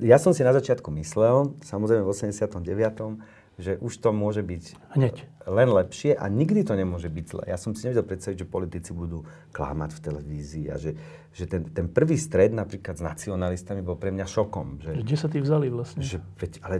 [0.00, 3.20] Ja som si na začiatku myslel, samozrejme v 89
[3.56, 5.24] že už to môže byť Hneď.
[5.48, 7.42] len lepšie a nikdy to nemôže byť zle.
[7.48, 9.24] Ja som si nevedel predstaviť, že politici budú
[9.56, 10.92] klamať v televízii a že,
[11.32, 14.84] že ten, ten prvý stred napríklad s nacionalistami bol pre mňa šokom.
[14.84, 16.04] Že, kde sa tí vzali vlastne?
[16.04, 16.76] Že, veď, ale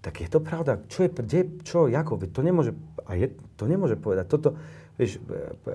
[0.00, 0.80] tak je to pravda.
[0.88, 2.24] Čo je, kde, čo, ako?
[2.24, 2.72] Veď to nemôže,
[3.04, 3.28] a je,
[3.60, 4.24] to nemôže povedať.
[4.32, 4.56] Toto,
[4.96, 5.20] vieš,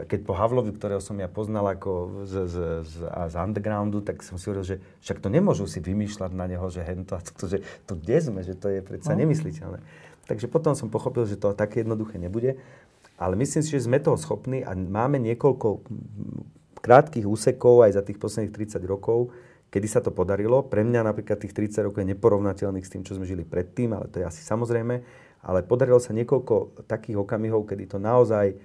[0.10, 4.42] keď po Havlovi, ktorého som ja poznal ako z, z, z, z undergroundu, tak som
[4.42, 4.76] si hovoril, že
[5.06, 8.58] však to nemôžu si vymýšľať na neho, že hento, to, že to kde sme, že
[8.58, 9.22] to je predsa no.
[9.22, 9.80] nemysliteľné.
[10.24, 12.56] Takže potom som pochopil, že to také jednoduché nebude.
[13.20, 15.86] Ale myslím si, že sme toho schopní a máme niekoľko
[16.84, 19.32] krátkých úsekov aj za tých posledných 30 rokov,
[19.72, 20.66] kedy sa to podarilo.
[20.68, 24.12] Pre mňa napríklad tých 30 rokov je neporovnateľných s tým, čo sme žili predtým, ale
[24.12, 24.96] to je asi samozrejme.
[25.44, 28.56] Ale podarilo sa niekoľko takých okamihov, kedy to naozaj,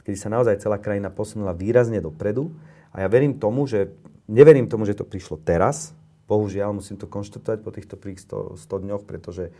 [0.00, 2.52] kedy sa naozaj celá krajina posunula výrazne dopredu.
[2.96, 3.92] A ja verím tomu, že,
[4.28, 5.92] neverím tomu, že to prišlo teraz.
[6.26, 9.52] Bohužiaľ, musím to konštatovať po týchto 100, 100 dňoch, pretože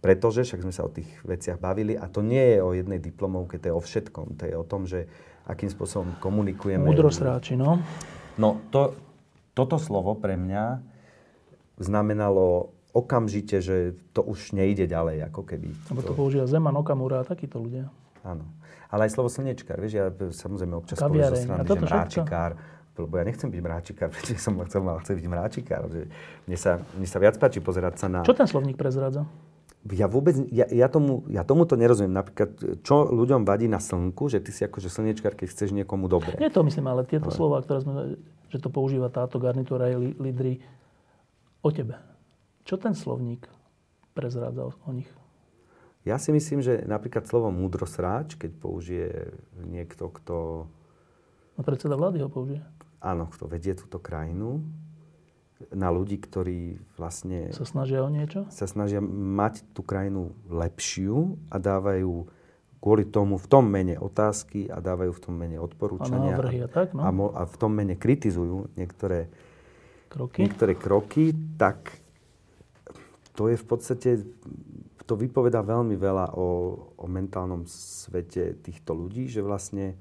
[0.00, 3.58] pretože, však sme sa o tých veciach bavili, a to nie je o jednej diplomovke,
[3.58, 4.38] to je o všetkom.
[4.38, 5.06] To je o tom, že
[5.46, 6.82] akým spôsobom komunikujeme.
[6.82, 7.78] Múdrosráči, no.
[8.36, 8.92] No, to,
[9.56, 10.82] toto slovo pre mňa
[11.80, 15.68] znamenalo okamžite, že to už nejde ďalej, ako keby.
[15.92, 17.92] Lebo to, to používa Zeman, Okamura a takíto ľudia.
[18.24, 18.48] Áno.
[18.88, 22.50] Ale aj slovo slnečkár, vieš, ja samozrejme občas poviem zo strany, že mráčikár,
[22.96, 25.82] lebo ja nechcem byť mráčikár, pretože som chcel, mal chcel byť mráčikár.
[25.92, 26.02] Že
[26.48, 28.20] mne, sa, mne sa viac páči pozerať sa na...
[28.24, 29.28] Čo ten slovník prezrádza?
[29.92, 32.16] Ja vôbec, ja, ja, tomu, ja tomuto nerozumiem.
[32.16, 36.34] Napríklad, čo ľuďom vadí na slnku, že ty si akože slnečkár, keď chceš niekomu dobre.
[36.40, 37.36] Nie to myslím, ale tieto ale...
[37.36, 37.94] slova, ktoré sme,
[38.50, 40.64] že to používa táto garnitúra aj lídry
[41.62, 41.98] o tebe.
[42.66, 43.46] Čo ten slovník
[44.16, 45.10] prezrádza o nich?
[46.06, 49.10] Ja si myslím, že napríklad slovo múdrosráč, keď použije
[49.66, 50.66] niekto, kto...
[51.58, 52.62] No predseda vlády ho použije.
[53.02, 54.62] Áno, kto vedie túto krajinu,
[55.72, 57.48] na ľudí, ktorí vlastne...
[57.56, 58.44] Sa snažia o niečo?
[58.52, 62.28] Sa snažia mať tú krajinu lepšiu a dávajú
[62.76, 66.36] kvôli tomu v tom mene otázky a dávajú v tom mene odporúčania.
[66.36, 67.02] A návrhy a tak, no.
[67.02, 69.32] A, mo, a v tom mene kritizujú niektoré
[70.12, 70.44] kroky.
[70.44, 72.04] niektoré kroky, tak
[73.32, 74.10] to je v podstate,
[75.08, 76.46] to vypoveda veľmi veľa o,
[77.00, 79.96] o mentálnom svete týchto ľudí, že vlastne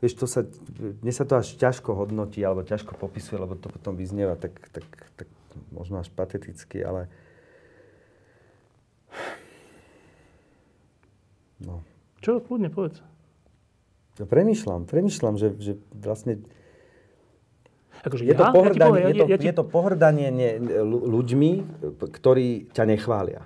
[0.00, 0.44] vieš, to sa,
[0.80, 4.84] mne sa to až ťažko hodnotí, alebo ťažko popisuje, lebo to potom vyznieva tak, tak,
[5.16, 5.28] tak
[5.70, 7.06] možno až pateticky, ale
[11.60, 11.84] no.
[12.24, 12.40] Čo?
[12.40, 13.00] Kľudne povedz.
[14.20, 16.44] Ja premýšľam, premýšľam, že, že vlastne
[18.00, 19.46] Akože je, ja, to pohrdanie, ja je, to, ja ti...
[19.48, 20.50] je to pohrdanie ne,
[21.04, 21.50] ľuďmi,
[22.00, 23.44] ktorí ťa nechvália.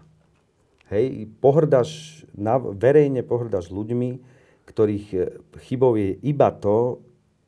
[0.95, 4.23] Hej, pohrdaš, na, verejne pohrdaš ľuďmi,
[4.65, 5.19] ktorých e,
[5.65, 7.01] chybou je iba to,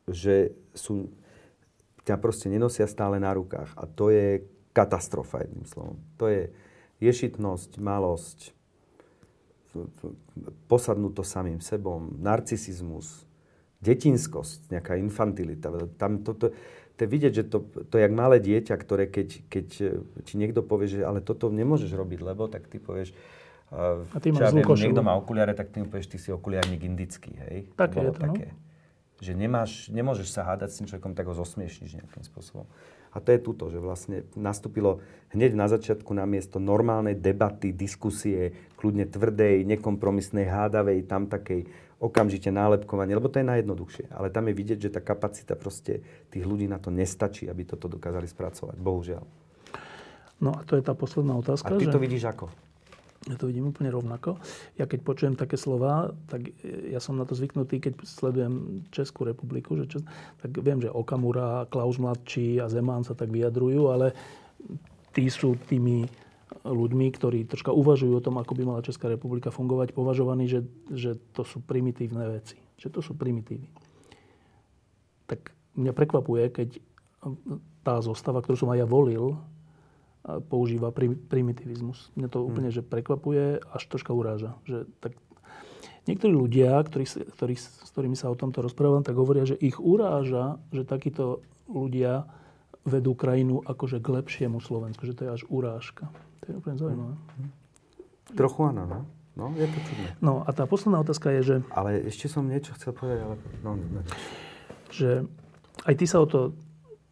[0.06, 1.10] že sú,
[2.06, 3.74] ťa proste nenosia stále na rukách.
[3.74, 5.96] A to je katastrofa, jedným slovom.
[6.20, 6.52] To je
[7.00, 8.56] ješitnosť, malosť,
[10.68, 13.28] posadnúť samým sebou, narcisizmus,
[13.84, 15.68] detinskosť, nejaká infantilita.
[16.00, 16.52] Tam toto,
[16.96, 17.58] to je vidieť, že to,
[17.88, 19.66] to je jak malé dieťa, ktoré keď, keď
[20.24, 23.12] ti niekto povie, že ale toto nemôžeš robiť, lebo tak ty povieš,
[23.72, 26.86] a ty máš ja viem, niekto má okuliare, tak ty mu povieš, ty si okuliarník
[26.86, 27.66] indický, hej?
[27.74, 28.22] Také je to, no.
[28.30, 28.46] také.
[28.54, 28.64] No?
[29.16, 32.68] Že nemáš, nemôžeš sa hádať s tým človekom, tak ho zosmiešniš nejakým spôsobom.
[33.10, 35.00] A to je tuto, že vlastne nastúpilo
[35.32, 41.64] hneď na začiatku na miesto normálnej debaty, diskusie, kľudne tvrdej, nekompromisnej, hádavej, tam takej
[41.96, 44.12] okamžite nálepkovanie, lebo to je najjednoduchšie.
[44.12, 47.88] Ale tam je vidieť, že tá kapacita proste tých ľudí na to nestačí, aby toto
[47.88, 48.76] dokázali spracovať.
[48.76, 49.24] Bohužiaľ.
[50.36, 51.72] No a to je tá posledná otázka.
[51.72, 51.96] A ty že...
[51.96, 52.52] to vidíš ako?
[53.26, 54.38] Ja to vidím úplne rovnako.
[54.78, 59.74] Ja keď počujem také slova, tak ja som na to zvyknutý, keď sledujem Českú republiku,
[59.74, 60.02] že Čes...
[60.38, 64.14] tak viem, že Okamura, Klaus Mladší a Zeman sa tak vyjadrujú, ale
[65.10, 66.06] tí sú tými
[66.62, 70.62] ľuďmi, ktorí troška uvažujú o tom, ako by mala Česká republika fungovať, považovaní, že,
[70.94, 72.54] že to sú primitívne veci.
[72.78, 73.66] Že to sú primitívy.
[75.26, 76.68] Tak mňa prekvapuje, keď
[77.82, 79.34] tá zostava, ktorú som aj ja volil,
[80.26, 80.90] používa
[81.30, 82.10] primitivizmus.
[82.18, 82.48] Mňa to hmm.
[82.50, 84.58] úplne že prekvapuje, až troška uráža.
[84.66, 85.14] Že tak
[86.10, 90.58] niektorí ľudia, ktorí, ktorí, s ktorými sa o tomto rozprávam, tak hovoria, že ich uráža,
[90.74, 92.26] že takíto ľudia
[92.86, 95.06] vedú krajinu akože k lepšiemu Slovensku.
[95.06, 96.10] Že to je až urážka.
[96.42, 97.14] To je úplne zaujímavé.
[97.14, 97.50] Hmm.
[98.34, 99.00] Trochu áno, no.
[99.36, 100.08] No, je to čudné.
[100.24, 101.56] No a tá posledná otázka je, že...
[101.68, 103.34] Ale ešte som niečo chcel povedať, ale...
[103.60, 104.00] No, no.
[104.88, 105.28] Že
[105.84, 106.56] aj ty sa o to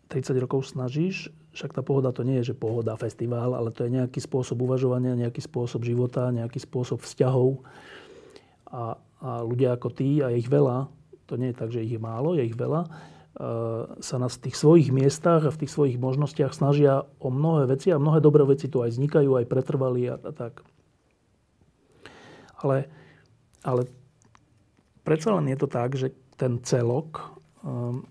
[0.08, 3.94] 30 rokov snažíš, však tá pohoda to nie je, že pohoda, festival, ale to je
[3.94, 7.62] nejaký spôsob uvažovania, nejaký spôsob života, nejaký spôsob vzťahov.
[8.74, 10.90] A, a ľudia ako ty, a ich veľa,
[11.30, 12.90] to nie je tak, že ich je málo, je ich veľa, e,
[14.02, 18.02] sa na tých svojich miestach a v tých svojich možnostiach snažia o mnohé veci a
[18.02, 20.66] mnohé dobré veci tu aj vznikajú, aj pretrvali a, a tak.
[22.58, 22.90] Ale,
[23.62, 23.86] ale
[25.06, 28.02] predsa len je to tak, že ten celok um,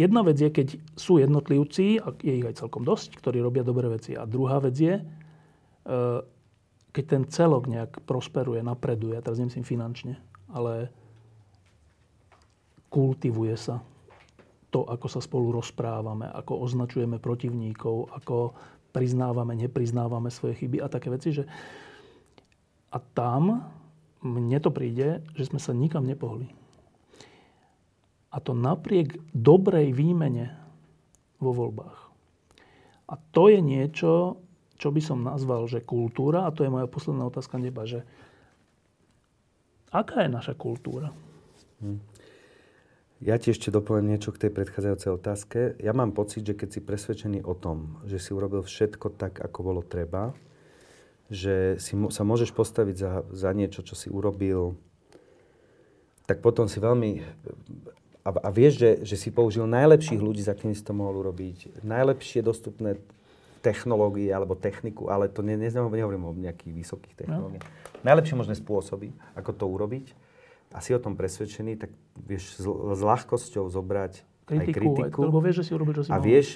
[0.00, 3.84] Jedna vec je, keď sú jednotlivci, a je ich aj celkom dosť, ktorí robia dobré
[3.92, 4.16] veci.
[4.16, 5.04] A druhá vec je, e,
[6.88, 10.16] keď ten celok nejak prosperuje, napreduje, teraz nemyslím finančne,
[10.48, 10.88] ale
[12.88, 13.84] kultivuje sa
[14.72, 18.56] to, ako sa spolu rozprávame, ako označujeme protivníkov, ako
[18.96, 21.44] priznávame, nepriznávame svoje chyby a také veci, že
[22.90, 23.70] a tam
[24.24, 26.50] mne to príde, že sme sa nikam nepohli.
[28.30, 30.54] A to napriek dobrej výmene
[31.42, 31.98] vo voľbách.
[33.10, 34.38] A to je niečo,
[34.78, 38.06] čo by som nazval, že kultúra, a to je moja posledná otázka neba, že
[39.90, 41.10] aká je naša kultúra?
[41.82, 41.98] Hm.
[43.20, 45.58] Ja ti ešte dopoviem niečo k tej predchádzajúcej otázke.
[45.76, 49.58] Ja mám pocit, že keď si presvedčený o tom, že si urobil všetko tak, ako
[49.60, 50.32] bolo treba,
[51.28, 54.72] že si, sa môžeš postaviť za, za niečo, čo si urobil,
[56.24, 57.20] tak potom si veľmi
[58.20, 61.80] a, a vieš, že, že si použil najlepších ľudí, za kým si to mohol urobiť,
[61.80, 63.00] najlepšie dostupné
[63.60, 67.64] technológie alebo techniku, ale to ne, ne, nehovorím o nejakých vysokých technológiách.
[67.64, 68.04] No.
[68.04, 70.06] Najlepšie možné spôsoby, ako to urobiť
[70.72, 75.18] a si o tom presvedčený, tak vieš s, s ľahkosťou zobrať kritiku, aj kritiku.
[75.28, 76.24] Lebo vieš, že si urobil, čo si A mohol.
[76.24, 76.48] vieš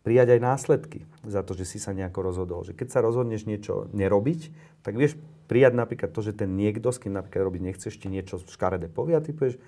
[0.00, 2.64] prijať aj následky za to, že si sa nejako rozhodol.
[2.64, 4.40] Že keď sa rozhodneš niečo nerobiť,
[4.80, 8.40] tak vieš prijať napríklad to, že ten niekto, s kým napríklad robiť nechceš, ti niečo
[8.40, 9.60] škaredé povie a ty povieš,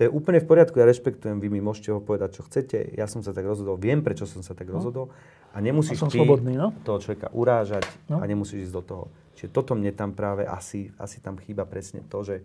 [0.00, 3.04] to je úplne v poriadku, ja rešpektujem, vy mi môžete ho povedať, čo chcete, ja
[3.04, 4.80] som sa tak rozhodol, viem, prečo som sa tak no.
[4.80, 5.12] rozhodol
[5.52, 6.72] a nemusíš a ty slobodný, no?
[6.88, 8.16] toho človeka urážať no.
[8.16, 9.04] a nemusíš ísť do toho.
[9.36, 12.40] Čiže toto mne tam práve asi, asi tam chýba presne to, že,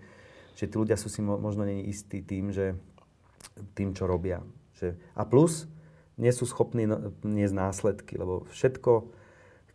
[0.60, 2.76] že tí ľudia sú si možno není istí tým, že
[3.72, 4.44] tým, čo robia.
[4.76, 5.64] Že, a plus,
[6.20, 6.92] nie sú schopní
[7.24, 9.16] niesť následky, lebo všetko,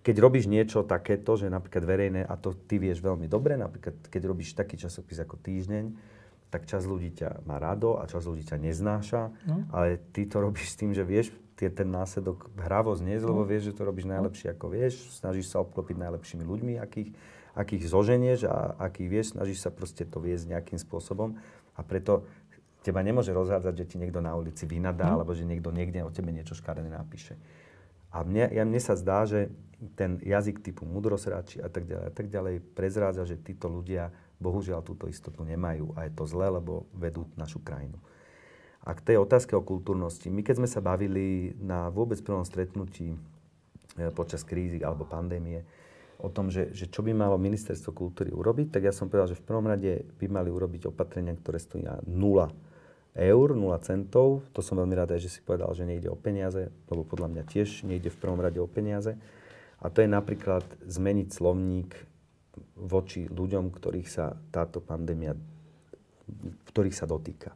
[0.05, 4.23] keď robíš niečo takéto, že napríklad verejné, a to ty vieš veľmi dobre, napríklad keď
[4.29, 6.20] robíš taký časopis ako Týždeň,
[6.51, 9.71] tak čas ľudí ťa má rado a čas ľudí ťa neznáša, no.
[9.71, 13.31] ale ty to robíš s tým, že vieš tie, ten následok hravo zniesť, no.
[13.33, 17.15] lebo vieš, že to robíš najlepšie ako vieš, snažíš sa obklopiť najlepšími ľuďmi, akých,
[17.55, 21.39] akých zoženieš a akých vieš, snažíš sa proste to viesť nejakým spôsobom
[21.79, 22.27] a preto
[22.81, 25.15] teba nemôže rozhádzať, že ti niekto na ulici vynadá, mm.
[25.21, 27.37] alebo že niekto niekde o tebe niečo škaredé napíše.
[28.11, 29.53] A mne, ja, mne sa zdá, že
[29.95, 34.81] ten jazyk typu mudrosráči a tak ďalej a tak ďalej prezrádza, že títo ľudia bohužiaľ
[34.83, 38.01] túto istotu nemajú a je to zlé, lebo vedú našu krajinu.
[38.81, 40.33] A k tej otázke o kultúrnosti.
[40.33, 43.19] My keď sme sa bavili na vôbec prvom stretnutí e,
[44.17, 45.69] počas krízy alebo pandémie
[46.17, 49.41] o tom, že, že čo by malo ministerstvo kultúry urobiť, tak ja som povedal, že
[49.41, 52.53] v prvom rade by mali urobiť opatrenia, ktoré stojí nula
[53.17, 54.45] eur, 0 centov.
[54.57, 57.85] To som veľmi rád, že si povedal, že nejde o peniaze, lebo podľa mňa tiež
[57.85, 59.17] nejde v prvom rade o peniaze.
[59.81, 61.97] A to je napríklad zmeniť slovník
[62.77, 65.37] voči ľuďom, ktorých sa táto pandémia,
[66.71, 67.55] ktorých sa dotýka.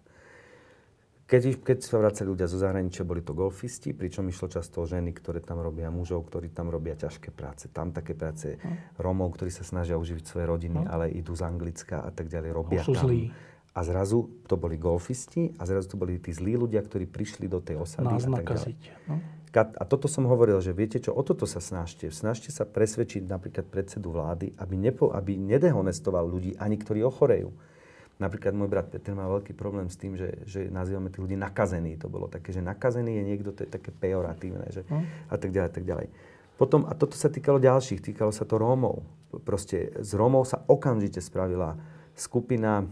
[1.25, 5.17] Keď, keď sa vracali ľudia zo zahraničia, boli to golfisti, pričom išlo často o ženy,
[5.17, 7.73] ktoré tam robia, mužov, ktorí tam robia ťažké práce.
[7.73, 9.01] Tam také práce hm.
[9.01, 10.89] Rómov, ktorí sa snažia uživiť svoje rodiny, hm.
[10.89, 13.09] ale idú z Anglicka a tak ďalej, robia tam.
[13.09, 13.33] Zlí.
[13.75, 17.59] A zrazu to boli golfisti a zrazu to boli tí zlí ľudia, ktorí prišli do
[17.59, 18.07] tej osady.
[18.07, 19.11] Nás nakaziť.
[19.11, 19.18] No?
[19.55, 22.11] A toto som hovoril, že viete čo, o toto sa snažte.
[22.11, 27.55] Snažte sa presvedčiť napríklad predsedu vlády, aby, nepo, aby nedehonestoval ľudí, ani ktorí ochorejú.
[28.18, 31.99] Napríklad môj brat Peter má veľký problém s tým, že, že nazývame tých ľudí nakazení.
[31.99, 35.31] To bolo také, že nakazený je niekto, to je také pejoratívne, že hm.
[35.31, 36.07] a tak ďalej, tak ďalej.
[36.55, 39.03] Potom, a toto sa týkalo ďalších, týkalo sa to Rómov.
[39.43, 41.75] Proste z Rómov sa okamžite spravila
[42.14, 42.87] skupina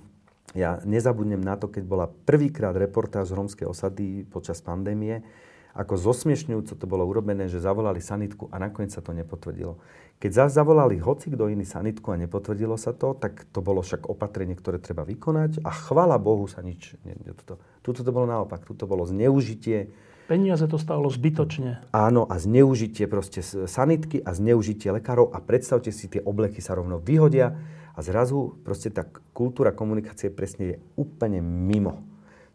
[0.53, 5.25] ja nezabudnem na to, keď bola prvýkrát reportáž z rómskej osady počas pandémie,
[5.73, 9.81] ako zosmiešňujúco to bolo urobené, že zavolali sanitku a nakoniec sa to nepotvrdilo.
[10.21, 14.07] Keď zase zavolali hoci kto iný sanitku a nepotvrdilo sa to, tak to bolo však
[14.07, 16.95] opatrenie, ktoré treba vykonať a chvala Bohu sa nič...
[17.09, 19.91] Nie, tuto, tuto to bolo naopak, tuto bolo zneužitie.
[20.29, 21.89] Peniaze to stálo zbytočne.
[21.91, 27.01] Áno, a zneužitie proste sanitky a zneužitie lekárov a predstavte si, tie obleky sa rovno
[27.01, 27.57] vyhodia
[27.93, 29.05] a zrazu proste tá
[29.37, 32.01] kultúra komunikácie presne je úplne mimo.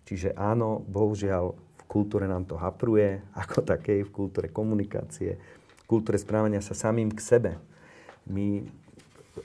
[0.07, 5.37] Čiže áno, bohužiaľ, v kultúre nám to hapruje, ako takej, v kultúre komunikácie,
[5.77, 7.51] v kultúre správania sa samým k sebe.
[8.27, 8.65] My,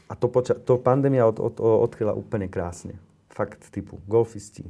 [0.09, 2.99] a to, poča- to pandémia od, od, odkryla úplne krásne.
[3.33, 4.69] Fakt typu golfisti,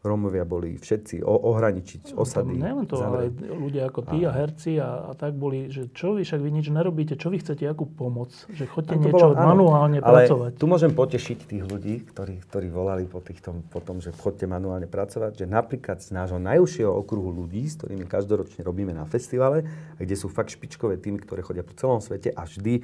[0.00, 2.56] Rómovia boli všetci o, ohraničiť no, osady.
[2.56, 3.36] Nielen to, zavrieť.
[3.36, 6.40] ale ľudia ako ty a, a herci a, a tak boli, že čo vy, však
[6.40, 10.50] vy nič nerobíte, čo vy chcete, akú pomoc, že chodte niečo bolo, manuálne ale pracovať.
[10.56, 14.88] tu môžem potešiť tých ľudí, ktorí, ktorí volali po, týchto, po tom, že chodte manuálne
[14.88, 19.68] pracovať, že napríklad z nášho najúžšieho okruhu ľudí, s ktorými každoročne robíme na festivale,
[20.00, 22.80] kde sú fakt špičkové týmy, ktoré chodia po celom svete a vždy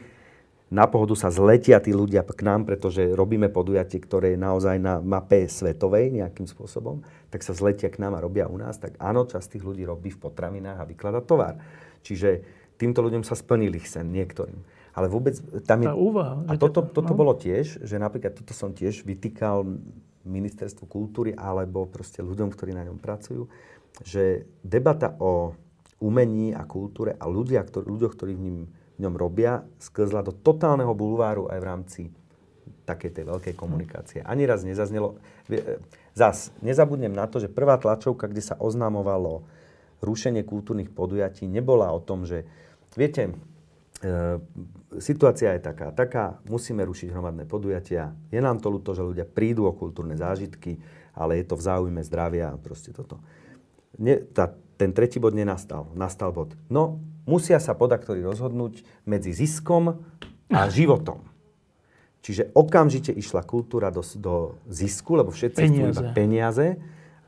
[0.66, 4.98] na pohodu sa zletia tí ľudia k nám, pretože robíme podujatie, ktoré je naozaj na
[4.98, 9.22] mape svetovej nejakým spôsobom, tak sa zletia k nám a robia u nás, tak áno,
[9.30, 11.62] časť tých ľudí robí v potravinách a vyklada tovar.
[12.02, 12.42] Čiže
[12.74, 14.58] týmto ľuďom sa splnili ich sen niektorým.
[14.96, 15.38] Ale vôbec
[15.68, 15.88] tam je...
[15.92, 16.42] Tá úvaha.
[16.50, 17.18] A toto, toto no.
[17.18, 19.62] bolo tiež, že napríklad toto som tiež vytýkal
[20.26, 23.46] ministerstvu kultúry alebo proste ľuďom, ktorí na ňom pracujú,
[24.02, 25.54] že debata o
[26.02, 28.58] umení a kultúre a ľudia, ktorí, ľuďoch, ktorí v ním
[28.96, 32.02] v ňom robia, sklzla do totálneho bulváru aj v rámci
[32.86, 34.20] takej tej veľkej komunikácie.
[34.22, 35.18] Ani raz nezaznelo...
[35.50, 35.82] E,
[36.16, 39.44] zas, nezabudnem na to, že prvá tlačovka, kde sa oznamovalo
[40.00, 42.46] rušenie kultúrnych podujatí, nebola o tom, že
[42.94, 43.34] viete,
[44.00, 44.38] e,
[45.02, 48.14] situácia je taká, taká, musíme rušiť hromadné podujatia.
[48.30, 50.78] Je nám to ľúto, že ľudia prídu o kultúrne zážitky,
[51.12, 53.20] ale je to v záujme zdravia a proste toto.
[53.96, 55.88] Ne, tá, ten tretí bod nenastal.
[55.96, 56.52] Nastal bod.
[56.68, 60.00] No, musia sa podaktori rozhodnúť medzi ziskom
[60.48, 61.26] a životom.
[62.26, 66.74] Čiže okamžite išla kultúra do, do zisku, lebo všetci chcú iba peniaze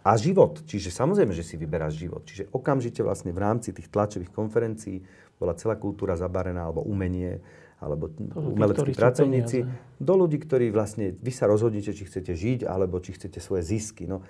[0.02, 0.58] a život.
[0.66, 2.26] Čiže samozrejme, že si vyberáš život.
[2.26, 5.06] Čiže okamžite vlastne v rámci tých tlačových konferencií
[5.38, 7.38] bola celá kultúra zabarená, alebo umenie,
[7.78, 9.70] alebo umeleckí pracovníci,
[10.02, 14.10] do ľudí, ktorí vlastne, vy sa rozhodnete, či chcete žiť, alebo či chcete svoje zisky.
[14.10, 14.26] No,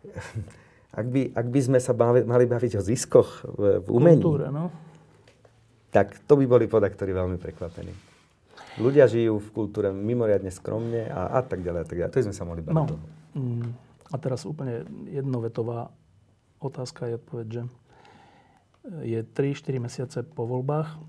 [1.00, 4.85] ak by, ak by sme sa mali baviť o ziskoch v, v umení, Kultúre, no
[5.96, 7.88] tak to by boli podaktori veľmi prekvapení.
[8.76, 12.12] Ľudia žijú v kultúre mimoriadne skromne a, a tak ďalej, a tak ďalej.
[12.12, 12.76] To sme sa mohli baviť.
[12.76, 12.84] No,
[13.32, 13.68] mm,
[14.12, 15.88] a teraz úplne jednovetová
[16.60, 17.62] otázka je odpoveď, že
[19.08, 21.00] je 3-4 mesiace po voľbách.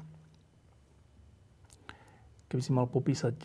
[2.48, 3.36] Keby si mal popísať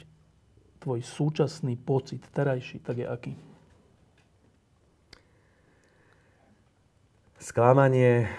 [0.78, 3.34] tvoj súčasný pocit, terajší, tak je aký?
[7.42, 8.30] Sklamanie,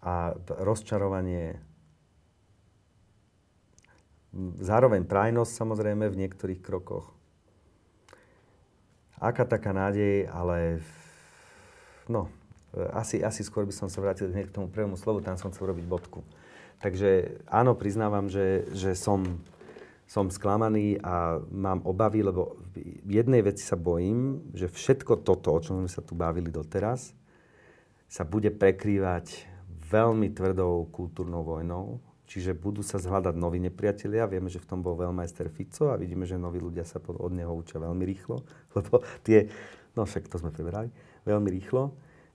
[0.00, 1.60] a rozčarovanie.
[4.60, 7.12] Zároveň prajnosť samozrejme v niektorých krokoch.
[9.20, 10.80] Aká taká nádej, ale
[12.08, 12.32] no,
[12.96, 15.74] asi, asi skôr by som sa vrátil hneď k tomu prvému slovu, tam som chcel
[15.74, 16.24] robiť bodku.
[16.80, 19.44] Takže áno, priznávam, že, že som,
[20.08, 22.56] som sklamaný a mám obavy, lebo
[23.04, 27.12] jednej veci sa bojím, že všetko toto, o čom sme sa tu bavili doteraz,
[28.08, 29.49] sa bude prekrývať
[29.90, 31.98] veľmi tvrdou kultúrnou vojnou,
[32.30, 34.30] čiže budú sa zhľadať noví nepriatelia.
[34.30, 37.50] Vieme, že v tom bol veľmajster Fico a vidíme, že noví ľudia sa od neho
[37.50, 38.46] učia veľmi rýchlo,
[38.78, 39.50] lebo tie,
[39.98, 40.94] no však to sme preberali,
[41.26, 41.90] veľmi rýchlo.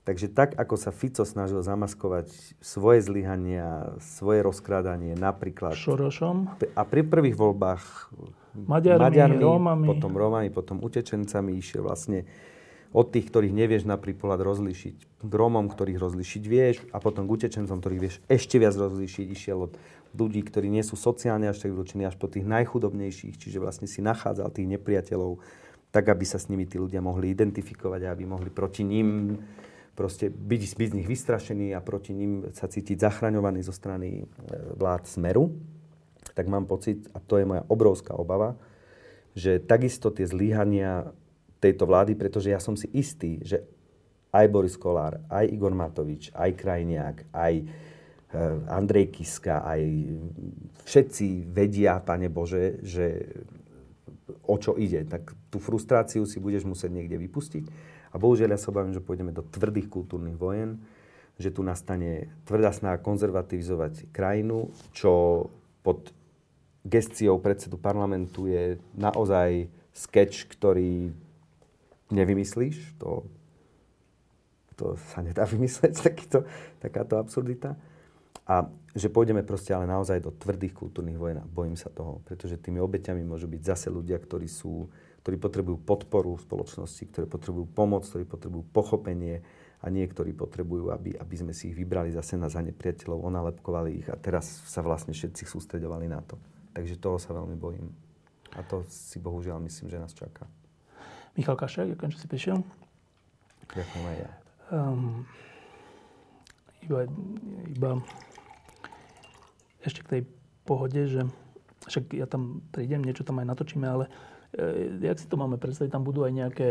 [0.05, 2.29] Takže tak, ako sa Fico snažil zamaskovať
[2.61, 5.73] svoje zlyhania, svoje rozkrádanie napríklad...
[5.73, 6.61] Šorošom.
[6.77, 8.13] A pri prvých voľbách
[8.53, 9.85] Maďarmi, Maďarmi Rómami.
[9.89, 12.23] potom Rómami, potom utečencami išiel vlastne
[12.95, 14.95] od tých, ktorých nevieš na prípoľad rozlišiť,
[15.27, 19.67] k Rómom, ktorých rozlišiť vieš a potom k utečencom, ktorých vieš ešte viac rozlišiť, išiel
[19.67, 19.75] od
[20.15, 23.99] ľudí, ktorí nie sú sociálne až tak vylúčení, až po tých najchudobnejších, čiže vlastne si
[23.99, 25.43] nachádzal tých nepriateľov,
[25.91, 29.39] tak aby sa s nimi tí ľudia mohli identifikovať a aby mohli proti ním
[29.91, 34.25] proste byť, byť z nich vystrašený a proti ním sa cítiť zachraňovaný zo strany e,
[34.75, 35.55] vlád Smeru,
[36.35, 38.59] tak mám pocit, a to je moja obrovská obava,
[39.35, 41.15] že takisto tie zlíhania
[41.59, 43.63] tejto vlády, pretože ja som si istý, že
[44.35, 47.65] aj Boris Kolár, aj Igor Matovič, aj Krajniak, aj e,
[48.67, 49.81] Andrej Kiska, aj
[50.83, 53.23] všetci vedia, Pane Bože, že
[54.43, 55.07] o čo ide.
[55.07, 57.63] Tak tú frustráciu si budeš musieť niekde vypustiť.
[58.11, 60.79] A bohužiaľ ja sa obávam, že pôjdeme do tvrdých kultúrnych vojen,
[61.35, 65.45] že tu nastane tvrdá snaha konzervativizovať krajinu, čo
[65.83, 66.15] pod
[66.87, 71.11] gestiou predsedu parlamentu je naozaj sketch, ktorý
[72.13, 73.25] nevymyslíš, to,
[74.77, 76.45] to sa nedá vymysleť, takýto,
[76.77, 77.79] takáto absurdita.
[78.45, 82.77] A že pôjdeme proste ale naozaj do tvrdých kultúrnych vojen bojím sa toho, pretože tými
[82.77, 84.85] obeťami môžu byť zase ľudia, ktorí sú,
[85.25, 89.41] ktorí potrebujú podporu v spoločnosti, ktorí potrebujú pomoc, ktorí potrebujú pochopenie
[89.81, 94.07] a niektorí potrebujú, aby, aby sme si ich vybrali zase na za nepriateľov, onalepkovali ich
[94.13, 96.37] a teraz sa vlastne všetci sústredovali na to.
[96.77, 97.89] Takže toho sa veľmi bojím.
[98.53, 100.45] A to si bohužiaľ myslím, že nás čaká.
[101.35, 102.57] Michal Kašek, ďakujem, že si prišiel.
[103.75, 104.29] Ďakujem aj ja.
[104.71, 105.27] Um,
[106.81, 107.05] iba,
[107.69, 107.91] iba
[109.83, 110.21] ešte k tej
[110.65, 111.21] pohode, že
[111.85, 114.09] však ja tam prídem, niečo tam aj natočíme, ale
[114.57, 116.67] e, jak si to máme predstaviť, tam budú aj nejaké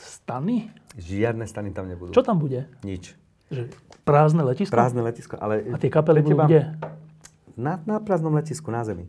[0.00, 0.72] stany?
[0.98, 2.16] Žiadne stany tam nebudú.
[2.16, 2.66] Čo tam bude?
[2.82, 3.14] Nič.
[3.52, 3.70] Že
[4.02, 4.74] prázdne letisko?
[4.74, 5.62] Prázdne letisko, ale...
[5.70, 6.44] A tie kapely budú teba...
[6.50, 6.62] kde?
[7.54, 9.06] Na, na prázdnom letisku, na zemi.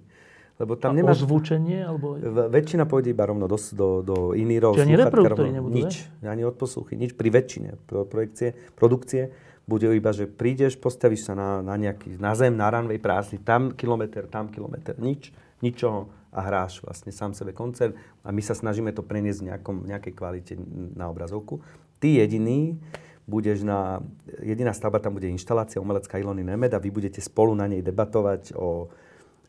[0.57, 1.21] Lebo tam a nemáš...
[1.21, 1.85] ozvučenie?
[1.85, 2.17] Alebo...
[2.49, 4.73] Väčšina pôjde iba rovno do, do, do inírov.
[4.73, 5.93] Čiže ani reproduktory nebudú, Nič,
[6.25, 6.27] ne?
[6.33, 7.13] ani odposluchy, nič.
[7.13, 9.29] Pri väčšine projekcie, produkcie
[9.69, 13.75] bude iba, že prídeš, postavíš sa na, na, nejaký, na zem, na runway prázdny, tam
[13.75, 15.29] kilometr, tam kilometr, nič,
[15.61, 17.93] ničoho a hráš vlastne sám sebe koncert
[18.23, 20.53] a my sa snažíme to preniesť v nejakom, nejakej kvalite
[20.95, 21.59] na obrazovku.
[21.99, 22.79] Ty jediný
[23.27, 23.99] budeš na,
[24.39, 28.55] jediná stavba tam bude inštalácia umelecká Ilony Nemed a vy budete spolu na nej debatovať
[28.55, 28.87] o,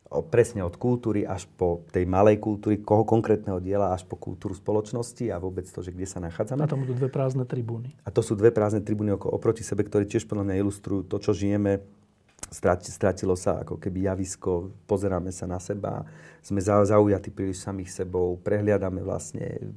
[0.09, 5.29] presne od kultúry až po tej malej kultúry, koho konkrétneho diela, až po kultúru spoločnosti
[5.29, 6.65] a vôbec to, že kde sa nachádzame.
[6.65, 7.93] A tam budú dve prázdne tribúny.
[8.01, 11.37] A to sú dve prázdne tribúny oproti sebe, ktoré tiež podľa mňa ilustrujú to, čo
[11.37, 11.85] žijeme.
[12.49, 16.01] Stratilo sa ako keby javisko, pozeráme sa na seba,
[16.41, 19.69] sme zaujatí príliš samých sebou, prehliadame vlastne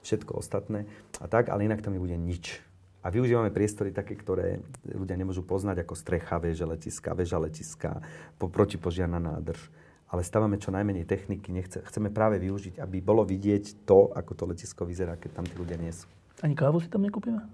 [0.00, 0.88] všetko ostatné
[1.20, 2.64] a tak, ale inak tam nebude nič
[2.98, 8.02] a využívame priestory také, ktoré ľudia nemôžu poznať ako strecha, väže letiska, väža letiska,
[8.36, 9.70] po, protipožiarná nádrž.
[10.08, 11.52] Ale stávame čo najmenej techniky.
[11.52, 15.54] Nechce, chceme práve využiť, aby bolo vidieť to, ako to letisko vyzerá, keď tam tí
[15.54, 16.08] ľudia nie sú.
[16.40, 17.44] Ani kávu si tam nekúpime?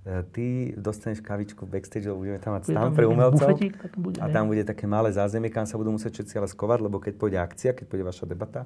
[0.00, 0.44] E, ty
[0.80, 3.52] dostaneš kávičku v backstage, budeme tam mať stan pre umelcov.
[3.52, 6.78] Bufetík, bude, a tam bude také malé zázemie, kam sa budú musieť všetci ale skovať,
[6.80, 8.64] lebo keď pôjde akcia, keď pôjde vaša debata,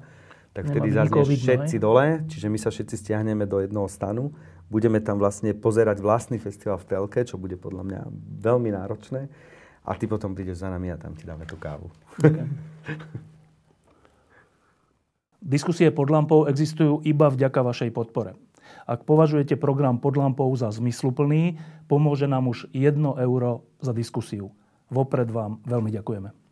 [0.55, 4.31] tak vtedy zaznieš všetci dole, čiže my sa všetci stiahneme do jednoho stanu
[4.65, 8.01] Budeme tam vlastne pozerať vlastný festival v telke, čo bude podľa mňa
[8.41, 9.29] veľmi náročné.
[9.85, 11.93] A ty potom prídeš za nami a tam ti dáme tú kávu.
[12.17, 12.49] Okay.
[15.45, 18.33] Diskusie pod lampou existujú iba vďaka vašej podpore.
[18.89, 24.49] Ak považujete program pod lampou za zmysluplný, pomôže nám už 1 euro za diskusiu.
[24.89, 26.44] Vopred vám veľmi ďakujeme.